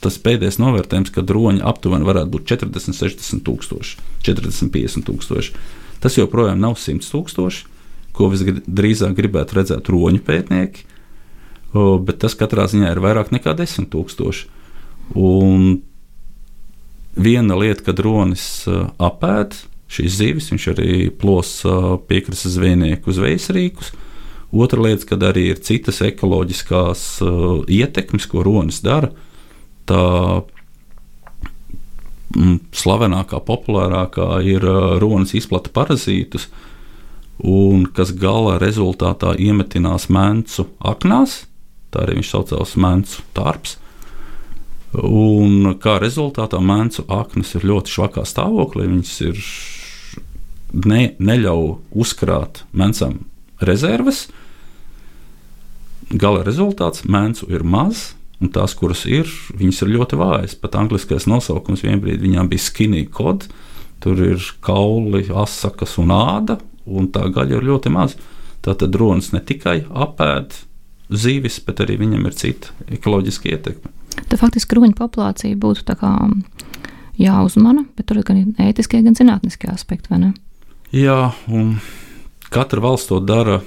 [0.00, 5.56] tas pēdējais novērtējums, kad roņi aptuveni varētu būt 40, 60 tūkstoši, 40, 50 tūkstoši.
[6.00, 7.75] Tas joprojām nav 100 tūkstoši,
[8.16, 10.86] ko visdrīzāk gribētu redzēt roņu pētnieki,
[11.76, 14.48] bet tas katrā ziņā ir vairāk nekā 10 tūkstoši.
[15.20, 15.80] Un
[17.16, 19.58] viena lieta, kad ronis apēd
[19.92, 23.92] šīs zivis, viņš arī plosa piekrastes zvejnieku zvejas rīkus.
[24.56, 29.10] Otra lieta, kad arī ir citas ekoloģiskās uh, ietekmes, ko ronis dara.
[29.90, 30.02] Tā
[32.34, 36.48] mm, slavenākā, populārākā ir uh, ronis izplata parazītus,
[37.44, 41.44] un kas gala rezultātā iemetinās mēncu aknās.
[41.92, 43.76] Tā arī viņš saucās mēncu tārps.
[44.96, 48.86] Un kā rezultātā mēncu aknas ir ļoti švakā stāvoklī.
[48.88, 49.40] Viņas ir
[50.86, 53.20] ne, neļauj uzkrāt mēncam
[53.60, 54.26] rezerves.
[56.06, 60.54] Gala rezultāts mēncu ir maz, un tās, kuras ir, viņas ir ļoti vājas.
[60.60, 63.48] Pat angliskais nosaukums vienbrīd viņām bija skinny cod.
[64.04, 68.16] Tur ir kauli, asakas un āda, un tā gaļa ir ļoti maz.
[68.64, 70.56] Tātad dronis ne tikai apēd
[71.10, 73.92] zīvis, bet arī viņam ir cita ekoloģiska ietekme.
[74.16, 75.84] Tad faktiski kruņu populācija būtu
[77.16, 80.32] jāuzmana, bet tur ir gan ētiskie, gan zinātniskie aspekti, vai ne?
[80.94, 81.78] Jā, un
[82.52, 83.60] katra valsts to dara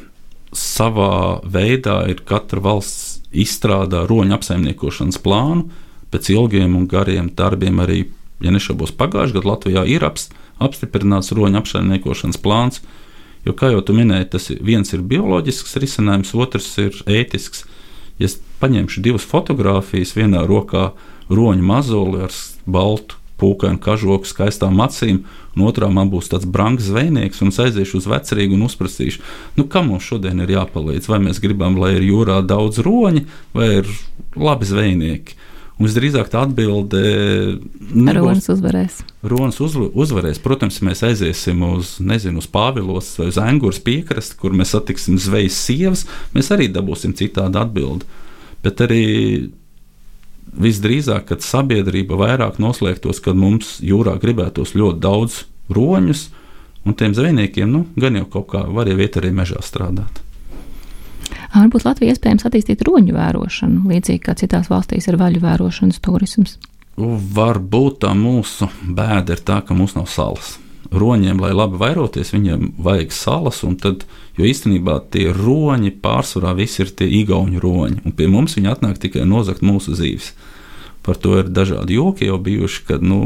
[0.56, 2.04] savā veidā.
[2.10, 5.70] Ir katra valsts izstrādā roņu apsaimniekošanas plānu
[6.10, 7.82] pēc ilgiem un gariem darbiem.
[7.84, 8.00] Arī,
[8.42, 12.82] ja nešaubos, pagājušajā gadā Latvijā ir apstiprināts roņu apsaimniekošanas plāns.
[13.50, 17.64] Jo, kā jau minēji, tas viens ir bioloģisks risinājums, otrs ir ētisks.
[18.22, 20.92] Ja es paņemšu divas fotogrāfijas, vienā rokā
[21.34, 22.36] roņu mazuli ar
[22.70, 25.24] baltu pūkainu kažoku, skaistām acīm,
[25.56, 29.24] un otrā man būs tāds brangs zvejnieks, un es aiziešu uz vecrīgu un uzprasīšu,
[29.58, 31.10] nu, kam mums šodien ir jāpalīdz.
[31.10, 33.94] Vai mēs gribam, lai ir jūrā daudz roņi, vai ir
[34.38, 35.40] labi zvejnieki.
[35.80, 37.00] Visdrīzāk tā atbilde
[37.96, 38.18] nebūs.
[38.18, 38.98] Ronas uzvarēs.
[39.32, 40.42] Ronas uz, uzvarēs.
[40.44, 45.62] Protams, mēs aiziesim uz, nezinu, uz Pāvilos vai uz Angūras piekrasti, kur mēs satiksim zvejas
[45.70, 46.04] sievas,
[46.36, 48.10] mēs arī dabūsim citādu atbildi.
[48.66, 49.06] Bet arī
[50.60, 56.26] visdrīzāk, kad sabiedrība vairāk noslēgtos, kad mums jūrā gribētos ļoti daudz roņus,
[56.84, 60.26] un tiem zvejniekiem nu, gan jau kaut kā var jau iet arī mežā strādāt.
[61.56, 66.58] Varbūt Latvijā iespējams attīstīt roņu vērošanu, līdzīgi kā citās valstīs ir vaļu vērošanas turisms.
[67.00, 70.58] Varbūt tā mūsu bēda ir tā, ka mums nav salas.
[70.90, 74.06] Roņiem, lai labi vairoties, viņiem vajag salas, un tad
[74.40, 79.02] Jo īstenībā tie roņi pārsvarā visi ir tie igauņu roņi, un pie mums viņi atnāk
[79.04, 80.32] tikai nozagt mūsu zīves.
[81.04, 83.20] Par to ir dažādi joki jau bijuši, kad nu,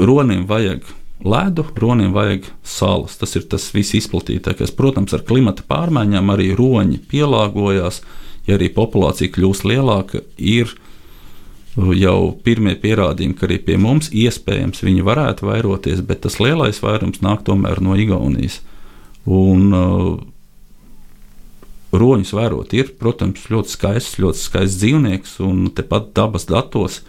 [0.00, 0.88] ronim vajag
[1.24, 3.16] ledu, ronim vajag salas.
[3.20, 4.72] Tas ir tas viss izplatītākais.
[4.76, 8.02] Protams, ar klimata pārmaiņām arī roņi pielāgojās.
[8.48, 10.72] Ja arī populācija kļūst lielāka, ir
[11.76, 17.22] jau pirmie pierādījumi, ka arī pie mums iespējams viņi varētu vairoties, bet tas lielais vairums
[17.22, 18.60] nāk tomēr no Igaunijas.
[19.28, 20.18] Un, uh,
[21.90, 27.00] Roņus vērot, ir, protams, ļoti skaists, ļoti skaists dzīvnieks, un tepat dabas datos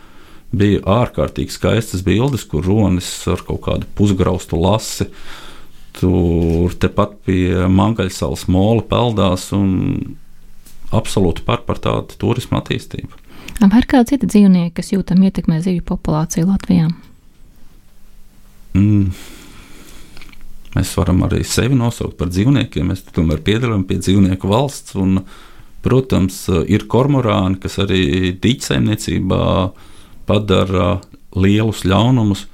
[0.51, 5.07] bija ārkārtīgi skaistas bildes, kur ronis ar kaut kādu pusgraustu lasi.
[5.97, 10.15] Tur tepat pie Mangaļsalas mola peldās un
[10.95, 13.19] absolūti par, par tādu turismu attīstību.
[13.61, 16.87] Vai ir kādi citi dzīvnieki, kas jūtam ietekmē zivju populāciju Latvijā?
[18.73, 19.11] Mm.
[20.71, 22.91] Mēs varam arī sevi nosaukt par dzīvniekiem.
[22.91, 24.95] Mēs tomēr piedarām pie dzīvnieku valsts.
[24.99, 25.25] Un,
[25.83, 29.41] protams, ir kormorāni, kas arī dīķsaimniecībā
[30.27, 30.99] padara
[31.37, 32.45] lielus ļaunumus.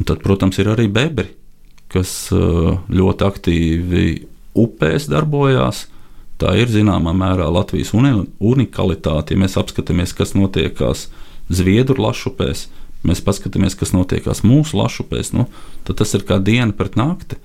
[0.00, 1.28] Un tad, protams, ir arī bebri,
[1.92, 4.06] kas ļoti aktīvi
[4.58, 5.86] upēs darbojās.
[6.40, 9.34] Tā ir zināmā mērā Latvijas unikalitāte.
[9.34, 11.10] Ja mēs apskatāmies, kas notiekās
[11.50, 12.68] Zviedru lašupēs,
[13.04, 15.48] mēs paskatāmies, kas notiekās mūsu lašupēs, nu,
[15.84, 17.40] tad tas ir kā diena pret nakti.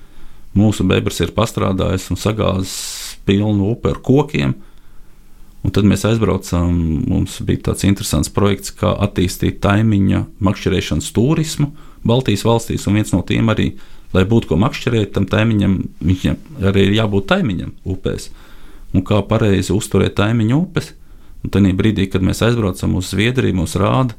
[0.55, 4.53] Mūsu bebrs ir pastrādājis un sagāzis pilnu upi ar kokiem.
[5.65, 6.75] Un tad mēs aizbraucām.
[7.09, 11.71] Mums bija tāds interesants projekts, kā attīstīt taimiņa makšķerēšanas turismu
[12.05, 12.85] Baltijas valstīs.
[12.85, 13.71] Un viens no tiem arī,
[14.13, 16.37] lai būtu ko makšķerēt, tam taimiņam, viņam
[16.69, 18.29] arī ir jābūt taimiņam upēs.
[18.93, 20.93] Un kā pareizi uzturēt taimiņu upes.
[21.41, 24.15] Un tad brīdī, kad mēs aizbraucam uz Zviedriju, mums rāda,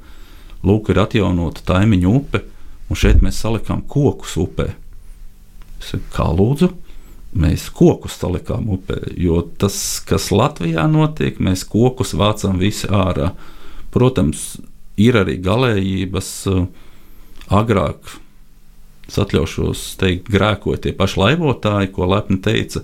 [0.66, 2.42] lūk, ir atjaunota taimiņu upe,
[2.90, 4.72] un šeit mēs salikām kokus upē.
[6.14, 6.70] Kā lūdzu?
[7.36, 8.98] Mēs kokus salikām upē.
[9.20, 13.32] Jo tas, kas Latvijā notiek, mēs kokus vācam visi ārā.
[13.94, 14.56] Protams,
[15.00, 16.30] ir arī galējības.
[17.46, 18.16] Agrāk
[19.06, 22.82] es atļaušos teikt, grēkoja tie paši laivotāji, ko lepni teica,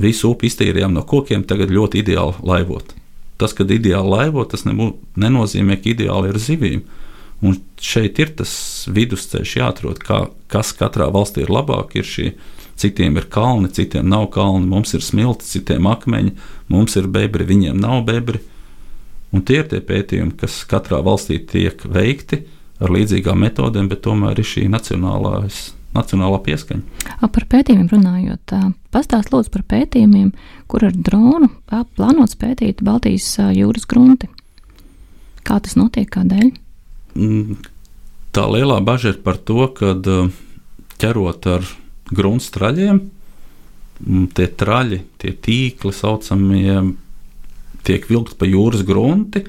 [0.00, 2.94] visu upi iztīrījām no kokiem, tagad ļoti ideāli laivot.
[3.40, 6.84] Tas, kad ideāli laivot, tas nenozīmē, ka ideāli ir zivīm.
[7.44, 8.52] Un šeit ir tas
[8.94, 11.96] vidusceļš jāatrod, kā, kas katrā valstī ir labāk.
[11.98, 12.30] Ir šie,
[12.80, 16.34] citiem ir kalni, citiem nav kalni, mums ir smilti, citiem akmeņi,
[16.72, 18.40] mums ir bebri, viņiem nav bebri.
[19.34, 22.44] Un tie ir tie pētījumi, kas katrā valstī tiek veikti
[22.82, 26.82] ar līdzīgām metodēm, bet tomēr ir šī nacionālās nacionālā pieskaņa.
[27.22, 28.54] Par pētījumiem runājot,
[28.94, 30.32] pastāst lūdzu par pētījumiem,
[30.70, 34.30] kur ar dronu plānots pētīt Baltijas jūras grunti.
[35.44, 36.50] Kā tas notiek, kādēļ?
[37.14, 37.58] Mm,
[38.34, 39.94] tā lielā bažas ir par to, ka
[40.98, 41.66] ķerot ar
[42.14, 43.00] grunts traļiem,
[44.04, 46.94] mm, tie traļi, tie tīkli saucamie,
[47.84, 49.44] tiek vilkti pa jūras grunti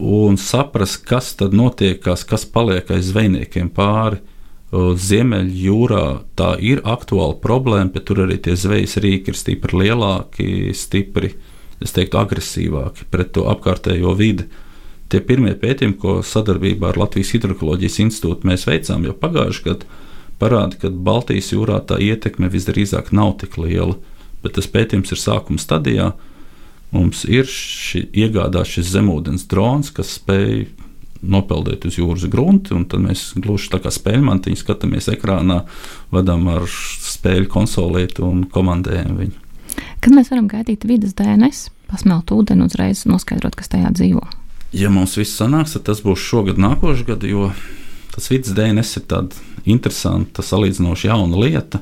[0.00, 4.20] un saprast, kas tad notiek, kas paliek aiz zvejniekiem pāri.
[4.70, 6.04] Ziemeļjūrā
[6.38, 11.32] tā ir aktuāla problēma, bet tur arī tie zvejas rīki ir stipri lielāki, stipri,
[11.82, 14.46] es teiktu, agresīvāki pret to apkārtējo vidi.
[15.10, 19.88] Tie pirmie pētījumi, ko sadarbībā ar Latvijas Hidroloģijas institūtu mēs veicām jau pagājušajā gadā,
[20.40, 23.98] parāda, ka Baltijas jūrā tā ietekme visdrīzāk nav tik liela,
[24.44, 26.12] bet tas pētījums ir sākuma stadijā.
[26.94, 30.64] Mums ir ši, iegādāts šis zemūdens drons, kas spēj
[31.20, 35.60] nopeldēt uz jūras grunta, un tad mēs gluži tā kā spēļmantiņu skatāmies ekrānā,
[36.14, 39.36] vadām ar spēļu konsolīti un komandējam viņu.
[40.00, 44.24] Kad mēs varam gaidīt vidas DNS, pasmelt ūdeni uzreiz noskaidrot, kas tajā dzīvo?
[44.76, 47.48] Ja mums viss sanāks, tad tas būs šogad, nākošais gads, jo
[48.14, 51.80] tas vidas DNS ir tāds interesants, salīdzinoši jauna lieta.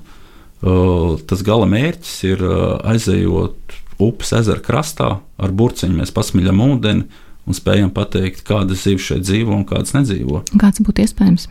[1.29, 2.43] Tas gala mērķis ir
[2.89, 7.05] aizejot upes ezera krastā ar burciņu, mēs pasmiļam ūdeni
[7.49, 10.43] un spējam pateikt, kādas zivs šeit dzīvo un kādas nedzīvo.
[10.57, 11.49] Kāds būtu iespējams?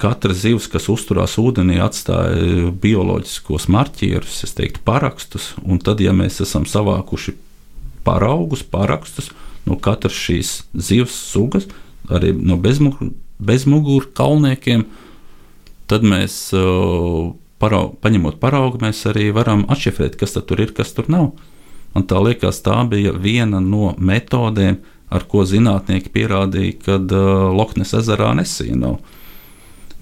[0.00, 5.50] Katra zivs, kas uzturās ūdenī, atstāja bioloģiskos marķierus, es teiktu, parakstus.
[5.66, 7.34] Un tad, ja mēs esam savākuši
[8.06, 9.28] paraugus, parakstus
[9.66, 11.68] no katras šīs zivs sugas,
[12.08, 14.86] arī no bezmugur kalniekiem,
[15.88, 16.38] tad mēs,
[17.58, 21.32] paraug, paņemot paraugu, mēs arī varam atšifrēt, kas tur ir, kas tur nav.
[21.94, 27.94] Man tā liekas, tā bija viena no metodēm, ar ko zinātnieki pierādīja, ka uh, Loknes
[27.96, 28.98] ezerā nesija nav.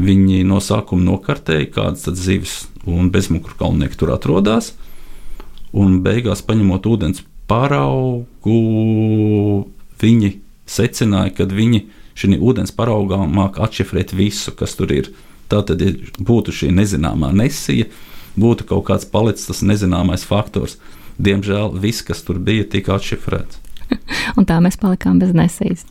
[0.02, 4.74] Viņi no sākuma nokartēja, kādas zivis un bezmuguru kalnieki tur atrodas,
[5.72, 8.58] un beigās paņemot ūdens paraugu,
[10.02, 10.32] viņi
[10.66, 11.84] secināja, ka viņi
[12.16, 15.12] šī ūdens paraugā māca atšifrēt visu, kas tur ir.
[15.46, 17.86] Tā tad ja būtu šī nezināmā nesija,
[18.36, 20.78] būtu kaut kāds palicis tas nezināmais faktors
[21.18, 23.60] diemžēl viss, kas tur bija, tika atšifrēts.
[24.38, 25.86] Un tā mēs palikām bez nesijas.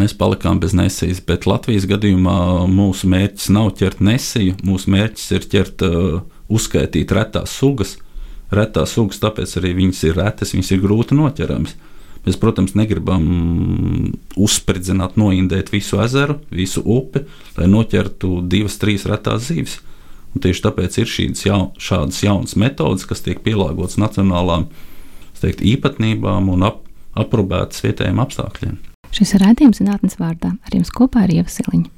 [0.00, 4.56] Mēs palikām bez nesijas, bet Latvijas gadījumā mūsu mērķis nav ķert nesiju.
[4.64, 7.98] Mūsu mērķis ir ķert, uh, uzskaitīt retās sugas.
[8.52, 11.74] Retās sugas, tāpēc arī viņas ir retas, viņas ir grūti noķeramas.
[12.24, 13.24] Mēs, protams, negribam
[14.40, 17.24] uzspridzināt, noindēt visu ezeru, visu upi,
[17.58, 19.78] lai noķertu divas, trīs retās zīves.
[20.34, 24.70] Un tieši tāpēc ir šīs jaun, šādas jaunas metodes, kas tiek pielāgotas nacionālām
[25.44, 26.80] teikt, īpatnībām un ap,
[27.18, 28.78] aprobētas vietējiem apstākļiem.
[29.14, 30.54] Šis ir rādījums zinātnes vārdā.
[30.64, 31.90] Ar jums kopā ir Ievasiliņa.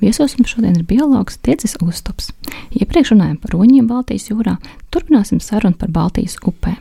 [0.00, 2.32] Viesos mums šodien ir biologs Tiecis Uztops.
[2.76, 4.56] Iepriekš runājām par roņiem Baltijas jūrā,
[4.94, 6.80] turpināsim sarunu par Baltijas upēm.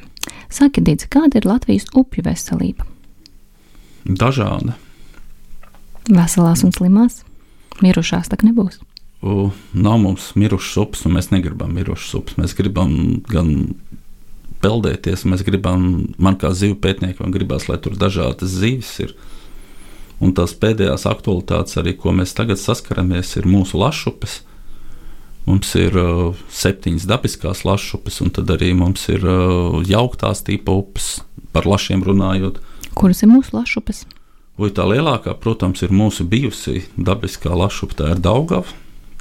[0.51, 2.87] Saki, Dīdze, kāda ir Latvijas upju veselība?
[4.05, 4.75] Dažāda.
[6.09, 7.23] Veselās un slimās?
[7.81, 8.81] Mirušās tak nebūs
[9.73, 12.37] nav mums mirušas upes, un mēs negribam mirušas upes.
[12.37, 13.51] Mēs gribam gan
[14.63, 15.87] peldēties, mēs gribam,
[16.21, 19.15] man kā zivju pētniekam, gribās, lai tur dažādas zivis ir.
[20.23, 24.39] Un tās pēdējās aktualitātes, arī ko mēs tagad saskaramies, ir mūsu lašupes.
[25.45, 31.19] Mums ir uh, septiņas dabiskās lašupes, un tad arī mums ir uh, jauktās tipa upes,
[31.53, 32.61] par lašiem runājot.
[32.95, 34.05] Kuras ir mūsu lašupes?
[34.57, 38.71] Vai tā lielākā, protams, ir mūsu bijusi dabiskā lašupe, tā ir Daugava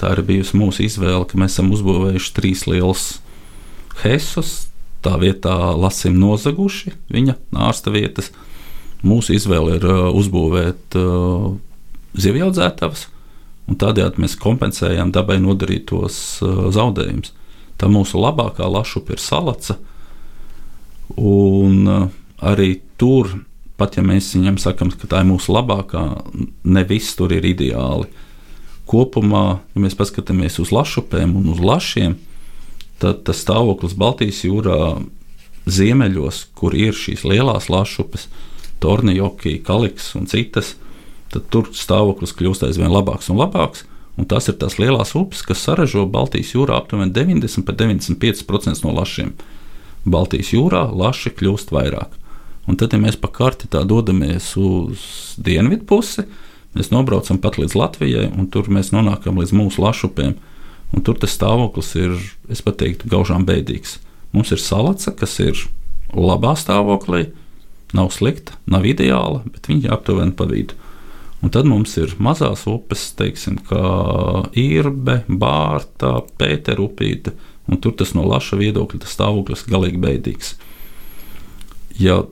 [0.01, 3.05] Tā ir bijusi mūsu izvēle, ka mēs esam uzbūvējuši trīs lielus
[4.03, 4.67] hesus.
[5.05, 8.33] Tā vietā lasim nozaguši viņa ārsta vietas.
[9.05, 11.55] Mūsu izvēle ir uh, uzbūvēt uh,
[12.15, 13.09] zivjaudzētavas,
[13.69, 17.35] un tādējādi mēs kompensējam dabai nodarītos uh, zaudējumus.
[17.81, 19.77] Tā mūsu labākā lašupa ir salaca,
[21.19, 21.89] un
[22.39, 22.69] arī
[23.01, 23.33] tur,
[23.77, 26.05] pat ja mēs viņam sakām, ka tā ir mūsu labākā,
[26.65, 28.07] ne viss tur ir ideāli
[28.89, 32.17] kopumā, ja mēs paskatāmies uz lašupēm un uz lašiem,
[33.03, 35.01] tad tas stāvoklis Baltijas jūrā
[35.65, 38.29] ziemeļos, kur ir šīs lielās lašupes,
[38.85, 40.75] Tornijoki, Kaliks un citas,
[41.33, 43.87] tad tur stāvoklis kļūst aizvien labāks un labāks.
[44.15, 49.33] Un tās ir tās lielās upes, kas saražo Baltijas jūrā aptuveni 90-95% no lašiem.
[50.05, 52.13] Baltijas jūrā laši kļūst vairāk.
[52.71, 55.03] Un tad, ja mēs pa karti tā dodamies uz
[55.37, 56.25] dienvidu pusi,
[56.77, 60.37] mēs nobraucam pat līdz Latvijai, un tur mēs nonākam līdz mūsu lašupiem.
[60.95, 62.15] Un tur tas stāvoklis ir,
[62.53, 63.99] es teiktu, gaužām bēdīgs.
[64.37, 65.59] Mums ir salaca, kas ir
[66.15, 67.33] labā stāvoklī,
[67.95, 70.77] nav slikta, nav ideāla, bet viņa ir aptuveni pa vidu.
[71.45, 73.81] Un tad mums ir mazās upes, teiksim, kā
[74.57, 77.35] īrbe, bārta, pēterupīte,
[77.69, 80.55] un tur tas no laša viedokļa tas stāvoklis galīgi bēdīgs.
[82.01, 82.23] Ja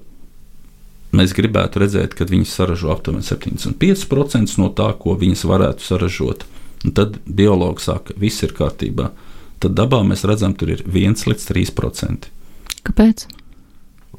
[1.12, 6.46] mēs gribētu redzēt, ka viņas saražo aptuveni 75% no tā, ko viņas varētu saražot,
[6.96, 9.12] tad biologs saka, viss ir kārtībā.
[9.62, 12.32] Tad dabā mēs redzam, tur ir 1 līdz 3%.
[12.88, 13.28] Kāpēc?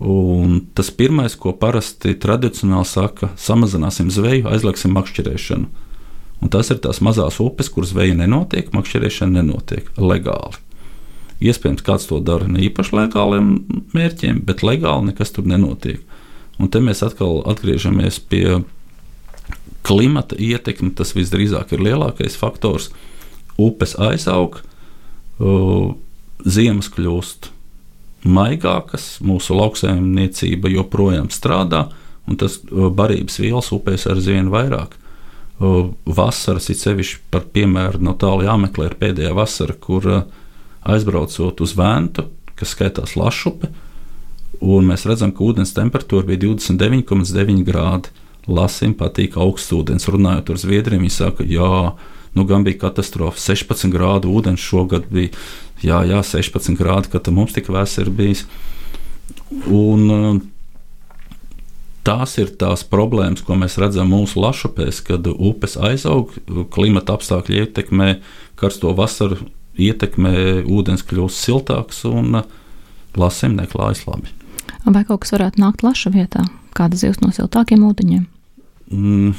[0.02, 5.70] Un tas pirmais, ko parasti tradicionāli saka, samazināsim zveju, aizliegsim makšķerēšanu.
[6.44, 10.60] Un tas ir tās mazās upes, kur zveja nenotiek, makšķerēšana nenotiek legāli.
[11.44, 13.54] Iespējams, kāds to dara ne īpaši legāliem
[13.94, 16.02] mērķiem, bet legāli nekas tur nenotiek.
[16.60, 18.64] Un te mēs atkal atgriežamies pie
[19.84, 20.94] klimata ietekme.
[20.98, 22.90] Tas visdrīzāk ir lielākais faktors.
[23.62, 24.62] Upes aizaug,
[26.44, 27.53] ziemas kļūst
[28.24, 31.88] maigākas, mūsu lauksaimniecība joprojām strādā,
[32.28, 34.96] un tas barības vielas upēs ar vien vairāk.
[35.60, 40.08] Vasaras ir sevišķi par piemēru no tālu jāmeklē ir pēdējā vasara, kur
[40.84, 42.28] aizbraucot uz Vēntu,
[42.60, 43.70] kas skaitās Lašupe,
[44.64, 48.12] un mēs redzam, ka ūdens temperatūra bija 29,9 grādi.
[48.44, 50.10] Lasim patīk augsts ūdens.
[50.12, 51.94] Runājot ar Zviedriem, viņi saka, jā,
[52.38, 53.40] nu gan bija katastrofa.
[53.40, 55.34] 16 grādu ūdens šogad bija
[55.84, 58.48] jā, jā 16 grādi, kad mums tik vēss ir bijis.
[59.70, 60.42] Un, uh,
[62.04, 66.34] Tās ir tās problēmas, ko mēs redzam mūsu lašupēs, kad upes aizaug,
[66.76, 68.08] klimata apstākļi ietekmē,
[68.60, 69.38] karsto vasaru
[69.80, 70.34] ietekmē,
[70.68, 72.50] ūdens kļūst siltāks un uh,
[73.16, 74.34] lasim neklājas labi.
[74.84, 76.44] Vai kaut kas varētu nākt laša vietā?
[76.76, 78.26] Kāda zivs no siltākiem ūdeņiem?
[78.92, 79.32] Mm,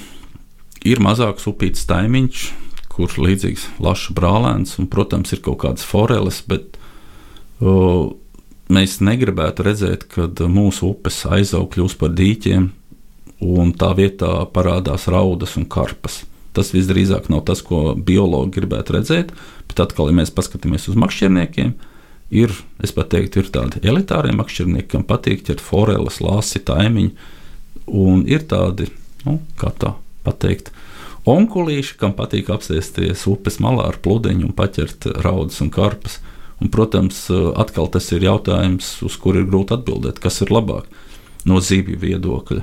[0.88, 2.46] ir mazāks upīts taimiņš,
[2.94, 6.78] kurš līdzīgs laša brālēns, un, protams, ir kaut kādas foreles, bet
[7.60, 8.14] o,
[8.72, 12.70] mēs negribētu redzēt, kad mūsu upes aizaug kļūst par dīķiem,
[13.44, 16.22] un tā vietā parādās raudas un karpas.
[16.54, 19.34] Tas visdrīzāk nav tas, ko biologi gribētu redzēt,
[19.68, 21.74] bet atkal, ja mēs paskatāmies uz makšķerniekiem,
[22.34, 27.10] ir, es pat teiktu, ir tādi elitārie makšķernieki, kam patīk ķert foreles, lāsi, taimiņu,
[27.90, 28.88] un ir tādi,
[29.26, 30.70] nu, kā tā pateikt,
[31.28, 36.20] onkulīši, kam patīk apsēsties upes malā ar pludiņu un paķert raudus un karpas.
[36.62, 37.26] Un, protams,
[37.58, 40.86] atkal tas ir jautājums, uz kuru ir grūti atbildēt, kas ir labāk
[41.48, 42.62] no zivju viedokļa.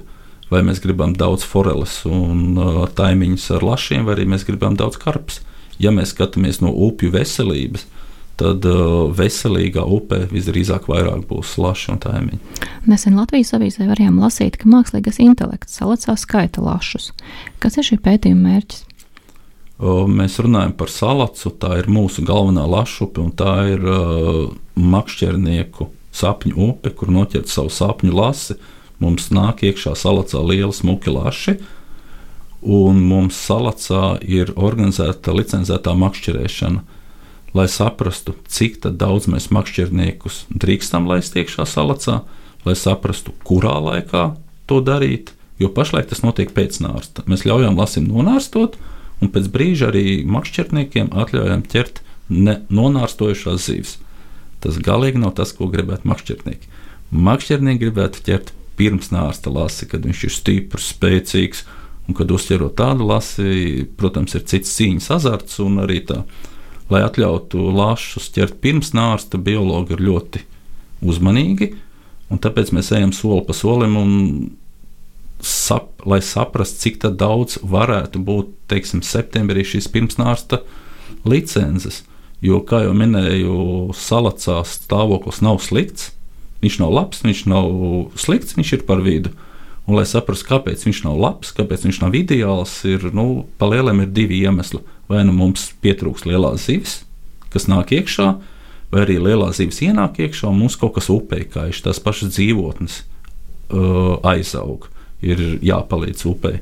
[0.51, 4.97] Vai mēs gribam daudz foreles un uh, taimiņus ar lašiem, vai arī mēs gribam daudz
[4.99, 5.39] karpes.
[5.79, 8.00] Ja mēs skatāmies no upju veselības, tad
[8.39, 12.39] uh, veselīgā upē visdrīzāk vairāk būs laši un taimiņi.
[12.89, 17.11] Nesen Latvijas avīzē varējām lasīt, ka mākslīgais intelekts salacā skaita lašus.
[17.61, 18.85] Kas ir šī pētījuma mērķis?
[19.81, 25.89] Uh, mēs runājam par salacu, tā ir mūsu galvenā lašupe, un tā ir uh, makšķernieku
[26.13, 28.57] sapņu upe, kur noķert savu sapņu lasi.
[29.01, 31.55] Mums nāk iekšā salacā liela smuki laši,
[32.61, 36.83] un mums salacā ir organizēta licencētā makšķerēšana
[37.57, 42.21] lai saprastu, cik daudz mēs makšķerniekus drīkstam laist iekšā salacā,
[42.65, 44.31] lai saprastu, kurā laikā
[44.69, 45.33] to darīt.
[45.61, 47.25] Jo pašlaik tas notiek pēc nārsta.
[47.29, 48.79] Mēs ļaujam lasim nonārstot,
[49.21, 53.97] un pēc brīža arī makšķerniekiem atļaujam ķert nonārstojušās zivis.
[54.61, 56.71] Tas galīgi nav tas, ko gribētu makšķernieki.
[57.11, 61.65] Makšķernieki gribētu ķert pirms nārsta lasi, kad viņš ir stiprs, spēcīgs,
[62.07, 66.23] un kad uzķerot tādu lasi, protams, ir cits cīņas azarts un arī tā
[66.91, 70.43] lai atļautu lašus ķert pirms nārsta, biologi ir ļoti
[71.01, 71.71] uzmanīgi.
[72.31, 74.11] Tāpēc mēs ejam soli pa solim, un
[75.43, 80.61] sap, lai saprastu, cik daudz varētu būt teiksim, septembrī šīs pirmsnārsta
[81.27, 82.03] licences.
[82.41, 86.09] Jo, kā jau minēju, salacās stāvoklis nav slikts.
[86.61, 87.67] Viņš nav labs, viņš nav
[88.21, 89.33] slikts, viņš ir par vidu.
[89.87, 94.11] Un, lai saprastu, kāpēc viņš nav labs, kāpēc viņš nav ideāls, ir nu, palielam ir
[94.13, 94.81] divi iemesli
[95.11, 97.01] vai nu mums pietrūks lielās zivis,
[97.51, 98.27] kas nāk iekšā,
[98.91, 103.01] vai arī lielās zivis ienāk iekšā, un mums kaut kas upē kaiš, tās pašas dzīvotnes
[103.01, 104.87] uh, aizaug,
[105.23, 106.55] ir jāpalīdz upē.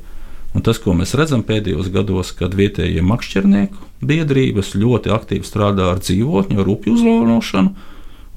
[0.57, 6.01] Un tas, ko mēs redzam pēdējos gados, kad vietējie makšķernieku biedrības ļoti aktīvi strādā ar
[6.01, 7.73] dzīvotņu, ar upju uzlaunošanu,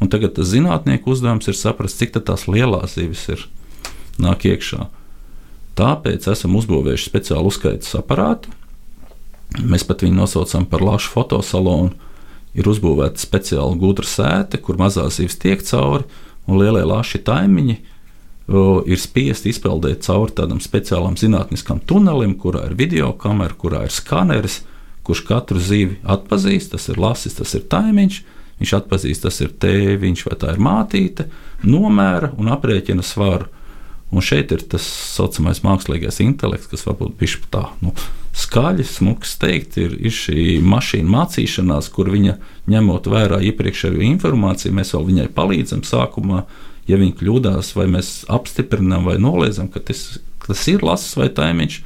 [0.03, 3.47] un tagad tas zinātnieku uzdevums ir saprast, cik tās lielās zivis ir
[4.21, 4.91] nāk iekšā.
[5.79, 8.53] Tāpēc esam uzbūvējuši speciālu uzskaitas aparātu.
[9.61, 11.93] Mēs pat viņu nosaucam par lašu fotosalonu.
[12.53, 16.05] Ir uzbūvēta speciāla gudra sēde, kur mazās zivs tiek cauri,
[16.45, 17.79] un lielie laši taimiņi
[18.53, 24.63] ir spiesti izpeldēt cauri tādam speciālam zinātniskam tunelim, kurā ir video kamera, kurā ir skaneris,
[25.07, 26.75] kurš katru zivi atpazīst.
[26.75, 28.23] Tas ir lasis, tas ir taimiņš.
[28.61, 31.27] Viņš atpazīst, tas ir tēviņš vai tā ir mātīte,
[31.65, 33.49] nomēra un aprēķina svaru.
[34.13, 37.95] Un šeit ir tas saucamais mākslīgais intelekts, kas varbūt bija tā nu,
[38.37, 42.35] skaļi, smuks teikt, ir, ir šī mašīna mācīšanās, kur viņa
[42.73, 46.43] ņemot vērā iepriekšējo informāciju, mēs vēl viņai palīdzam sākumā,
[46.91, 51.81] ja viņa kļūdās, vai mēs apstiprinām vai noliedzam, ka tas, tas ir lasis vai taimiņš.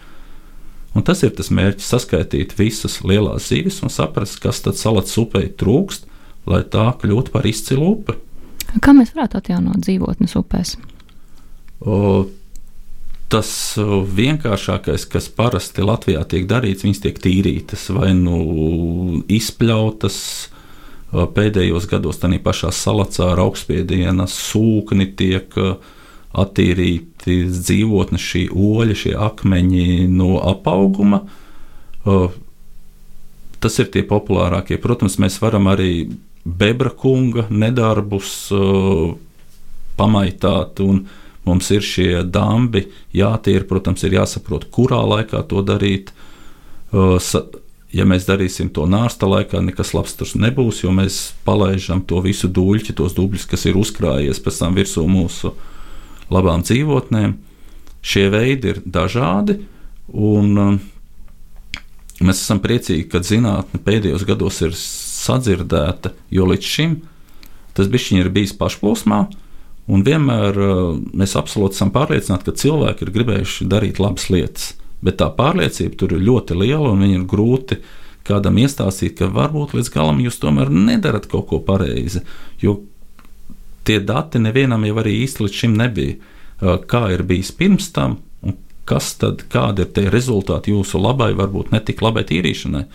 [0.97, 5.51] Un tas ir tas mērķis saskaitīt visas lielās zivis un saprast, kas tad salats upei
[5.53, 6.09] trūkst,
[6.49, 8.17] lai tā kļūtu par izcilu upi.
[8.83, 10.77] Kā mēs varētu atjaunot dzīvotnes upēs?
[13.27, 13.49] Tas
[14.17, 20.19] vienkāršākais, kas parasti Latvijā tiek darīts, viņas tiek tīrītas vai nu izpļautas.
[21.11, 25.51] Pēdējos gados tā pašā salacā ar augstspiediena sūkni tiek
[26.37, 31.25] attīrīti dzīvotnes, šī oļa, šie akmeņi no apauguma.
[33.59, 34.79] Tas ir tie populārākie.
[34.79, 36.09] Protams, mēs varam arī
[36.45, 38.53] bebra kunga nedarbus
[39.97, 46.11] pamaitāt un uh, Mums ir šie dambi jātīra, protams, ir jāsaprot, kurā laikā to darīt.
[47.97, 52.51] Ja mēs darīsim to nārsta laikā, nekas labs tur nebūs, jo mēs palaidām to visu
[52.51, 55.55] dūļķi, tos dubļus, kas ir uzkrājies pēc tam virsū mūsu
[56.35, 57.39] labām dzīvotnēm.
[58.07, 59.61] Šie veidi ir dažādi,
[60.13, 60.53] un
[62.21, 67.01] mēs esam priecīgi, ka zinātne pēdējos gados ir sadzirdēta, jo līdz šim
[67.77, 69.27] tas ir bijis pašplūsmā,
[69.87, 74.73] Un vienmēr uh, mēs absolūti esam pārliecināti, ka cilvēki ir gribējuši darīt labas lietas,
[75.05, 77.79] bet tā pārliecība tur ir ļoti liela un viņa ir grūti
[78.27, 82.25] kādam iestāstīt, ka varbūt līdz galam jūs tomēr nedarat kaut ko pareizi.
[82.59, 82.81] Jo
[83.87, 86.19] tie dati nevienam jau arī īsti līdz šim nebija.
[86.57, 88.59] Uh, kā ir bijis pirms tam, un
[88.91, 92.89] kas tad, kādi ir tie rezultāti jūsu labai, varbūt ne tik labai tīrīšanai.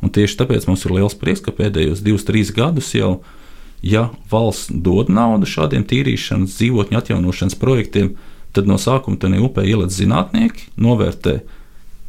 [0.00, 3.37] Un tieši tāpēc mums ir liels prieks, ka pēdējos divus, trīs gadus jau ir
[3.82, 8.14] ja valsts dod naudu šādiem tīrīšanas, dzīvotņu atjaunošanas projektiem,
[8.52, 11.40] tad no sākuma tam upē ieliec zinātnieki, novērtē,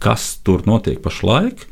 [0.02, 1.68] kas tur notiek pašlaik.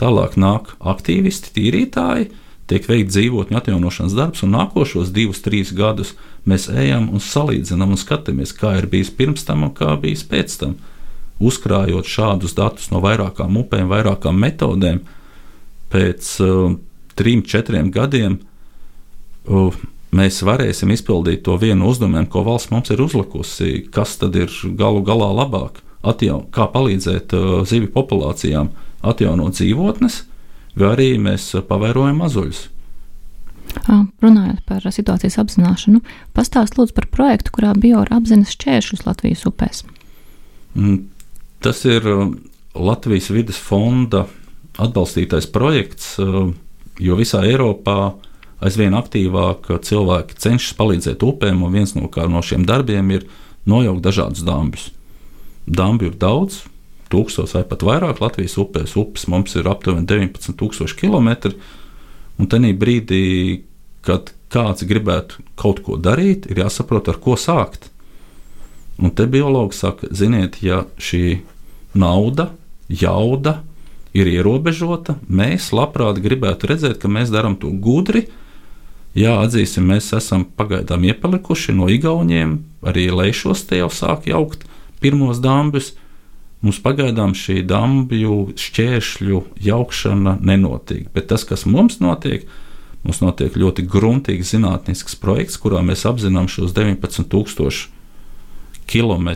[0.00, 2.30] Tālāk nāk aktīvisti, tīrītāji,
[2.70, 6.14] tiek veikts dzīvotņu atjaunošanas darbs, un nākošos divus, trīs gadus
[6.48, 10.56] mēs ejam un salīdzinām un skatāmies, kā ir bijis pirms tam un kā bijis pēc
[10.62, 10.78] tam.
[11.42, 15.02] Uzkrājot šādus datus no vairākām upēm, vairākām metodēm,
[15.92, 16.74] pēc uh,
[17.18, 18.38] trim, četriem gadiem
[20.12, 25.02] mēs varēsim izpildīt to vienu uzdevumu, ko valsts mums ir uzlikusi, kas tad ir galu
[25.06, 28.70] galā labāk, atjaun, kā palīdzēt uh, zivju populācijām
[29.02, 30.22] atjaunot dzīvotnes,
[30.78, 32.68] vai arī mēs pavērojam mazuļus.
[34.22, 36.02] Runājot par situācijas apzināšanu,
[36.36, 39.80] pastāst lūdzu par projektu, kurā Biora apzinas šķēršļus Latvijas upēs.
[40.76, 41.06] Mm,
[41.64, 42.04] tas ir
[42.76, 44.26] Latvijas vidas fonda
[44.80, 48.28] atbalstītais projekts, jo visā Eiropā uh,
[48.62, 53.26] aizvien aktīvāk cilvēki cenšas palīdzēt upēm, un viens no, no šiem darbiem ir
[53.68, 54.90] nojaukt dažādus dambjus.
[55.66, 56.62] Dambju ir daudz,
[57.12, 58.96] tūkstoši vai pat vairāk Latvijas upēs.
[58.98, 61.52] Upes mums ir aptuveni 19,000 km.
[62.40, 63.24] Un tajā brīdī,
[64.06, 67.88] kad kāds gribētu kaut ko darīt, ir jāsaprot, ar ko sākt.
[69.02, 71.42] Un te biologi saka, ziniet, ja šī
[71.98, 72.50] nauda,
[72.88, 73.60] jauda
[74.16, 78.26] ir ierobežota, mēs labprāt gribētu redzēt, ka mēs darām to gudri,
[79.12, 84.64] Jā, atzīsim, mēs esam pagaidām iepalikuši no Igauniem, arī lejšos te jau sāk jaukt
[85.04, 85.92] pirmos dambjus.
[86.62, 92.46] Mums pagaidām šī dambju šķēršļu jaukšana nenotiek, bet tas, kas mums notiek,
[93.02, 97.90] mums notiek ļoti gruntīgs zinātnisks projekts, kurā mēs apzinām šos 19,000
[98.86, 99.28] km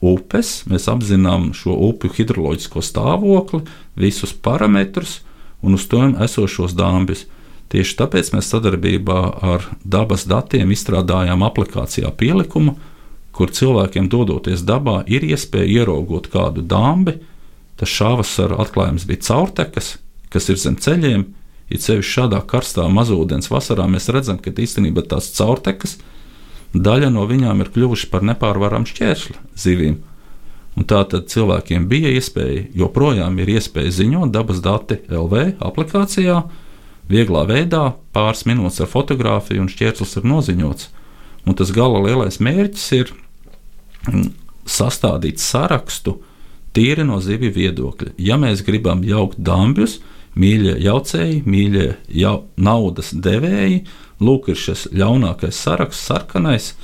[0.00, 3.62] upes, mēs apzinām šo upju hidroloģisko stāvokli,
[3.94, 5.20] visus parametrus
[5.62, 7.26] un uz to esošos dambjus.
[7.72, 12.76] Tieši tāpēc mēs sadarbībā ar dabas datiem izstrādājām aplikācijā pielikumu,
[13.36, 17.18] kur cilvēkiem dodoties dabā ir iespēja ieraugot kādu dāmbi.
[17.76, 19.96] Tas šāvasara atklājums bija caurtekas,
[20.32, 21.26] kas ir zem ceļiem.
[21.66, 25.98] Ir sevišķi šādā karstā mazūdens vasarā mēs redzam, ka īstenībā tās caurtekas
[26.74, 29.98] daļa no viņām ir kļuvušas par nepārvaramu šķēršļu zivīm.
[30.76, 36.42] Un tātad cilvēkiem bija iespēja, joprojām ir iespēja ziņot dabas dati LV aplikācijā,
[37.10, 40.88] vieglā veidā, pāris minūtes ar fotografiju, un šķērslis ir noziņots.
[41.46, 43.12] Un tas gala lielais mērķis ir
[44.10, 44.32] mm,
[44.66, 46.16] sastādīt sarakstu
[46.76, 48.16] tīri no zivju viedokļa.
[48.18, 50.00] Ja mēs gribam jaukt dambjus,
[50.36, 51.86] mīļie jaucēji, mīļie
[52.18, 53.84] jau, naudas devēji,
[54.20, 56.74] lūk, ir šis ļaunākais saraksts, sarkanais,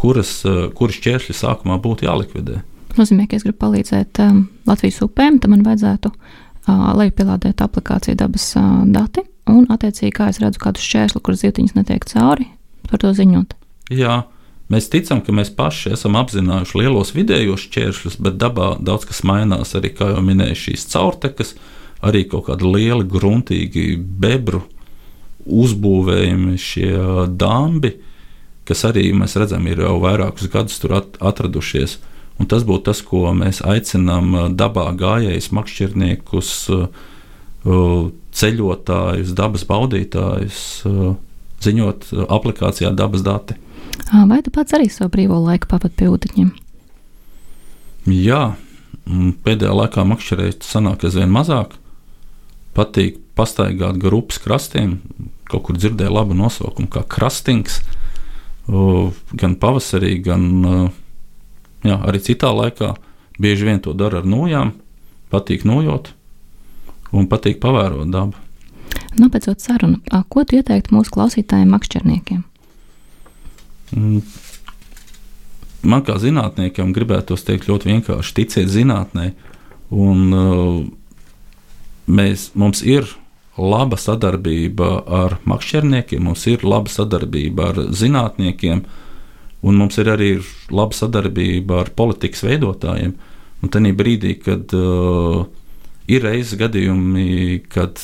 [0.00, 2.64] kuras, eh, kuras šķēršļi sākumā būtu jālikvidē.
[2.96, 8.52] Nozīmē, ka es gribu palīdzēt um, Latvijas upēm, tad man vajadzētu uh, lejupielādēt aplikāciju dabas
[8.92, 12.50] dati un, attiecīgi, kā es redzu kādu šķērsli, kur zīltiņas netiek cauri,
[12.90, 13.56] par to ziņot.
[13.90, 14.22] Jā,
[14.70, 19.74] Mēs ticam, ka mēs paši esam apzinājuši lielos vidējos šķēršļus, bet dabā daudz kas mainās.
[19.74, 21.56] Arī, kā jau minēju, šīs caurtekas,
[22.06, 24.62] arī kaut kādi lieli, gruntīgi bebru
[25.50, 26.92] uzbūvējumi, šie
[27.40, 27.96] dambi,
[28.68, 31.98] kas arī mēs redzam, ir jau vairākus gadus tur atradušies.
[32.40, 36.52] Un tas būtu tas, ko mēs aicinām dabā gājējus, makšķerniekus,
[38.40, 40.62] ceļotājus, dabas baudītājus,
[41.60, 43.58] ziņot aplikācijā dabas dati.
[44.08, 46.54] Vai tu pats arī savu brīvo laiku pavadi pie ūdeņiem?
[48.08, 48.40] Jā,
[49.44, 51.76] pēdējā laikā makšķerēt sanāk aizvien mazāk.
[52.72, 55.02] Patīk pastaigāt grupas krastiem,
[55.50, 57.82] kaut kur dzirdēju labu nosaukumu, kā krastings.
[58.70, 60.64] Gan pavasarī, gan
[61.86, 62.94] jā, arī citā laikā.
[63.40, 64.74] Bieži vien to dara ar nojām,
[65.32, 66.12] patīk nojot
[67.16, 68.36] un patīk pavērot dabu.
[69.18, 72.44] Nopēcot sarunu, ko tu ieteiktu mūsu klausītājiem, makšķerniekiem?
[73.96, 74.22] Mm.
[75.80, 79.30] Man kā zinātniekam gribētos teikt ļoti vienkārši ticiet zinātnē,
[79.90, 80.82] un uh,
[82.06, 83.08] mēs, mums ir
[83.60, 88.84] laba sadarbība ar makšķerniekiem, mums ir laba sadarbība ar zinātniekiem,
[89.62, 90.30] un mums ir arī
[90.72, 93.16] laba sadarbība ar politikas veidotājiem.
[93.60, 95.44] Un tajā brīdī, kad uh,
[96.08, 98.00] ir reizes gadījumi, kad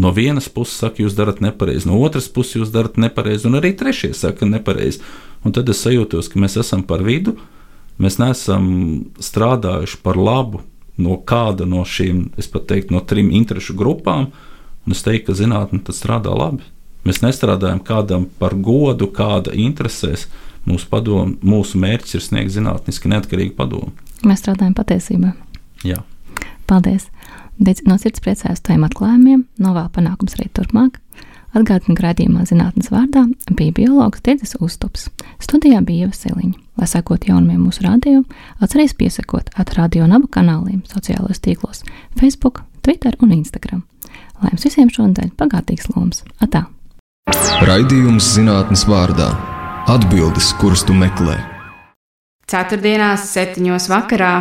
[0.00, 3.72] no vienas puses saka, jūs darat nepareizi, no otras puses jūs darat nepareizi, un arī
[3.76, 5.00] trešie saka nepareizi.
[5.44, 7.38] Un tad es sajūtos, ka mēs esam par vidu,
[8.00, 8.66] mēs neesam
[9.20, 10.60] strādājuši par labu
[11.00, 14.28] no kāda no šīm, es pat teiktu, no trim interešu grupām,
[14.84, 16.66] un es teiktu, ka zinātnē tas strādā labi.
[17.08, 20.26] Mēs nestrādājam kādam par godu, kāda interesēs.
[20.68, 23.92] Mūsu, padomu, mūsu mērķis ir sniegt zinātniski neatkarīgu padomu.
[24.26, 25.32] Mēs strādājam patiesībā.
[25.86, 26.02] Jā.
[26.68, 27.08] Paldies!
[27.60, 30.96] No sirds priecājos tiem atklājumiem, novēlu panākums arī turpmāk.
[31.50, 33.24] Atgādinu, ka raidījumā zinātnes vārdā
[33.58, 35.08] bija biologs Tigris Uztups.
[35.42, 36.54] Studijā bija Ieva Siliņa.
[36.78, 38.24] Lai sekot jaunumiem mūsu rādījumu,
[38.62, 41.82] atcerieties piesakot atradio un abu kanāliem sociālajos tīklos-
[42.20, 43.82] Facebook, Twitter un Instagram.
[44.40, 46.22] Lai jums visiem šonadēļ pagātīgs loms!
[46.40, 46.66] Atā!
[47.66, 49.34] Raidījums zinātnes vārdā-
[49.90, 51.36] atbildes, kuras tu meklē.
[52.50, 54.34] Ceturtdienās, septiņos vakarā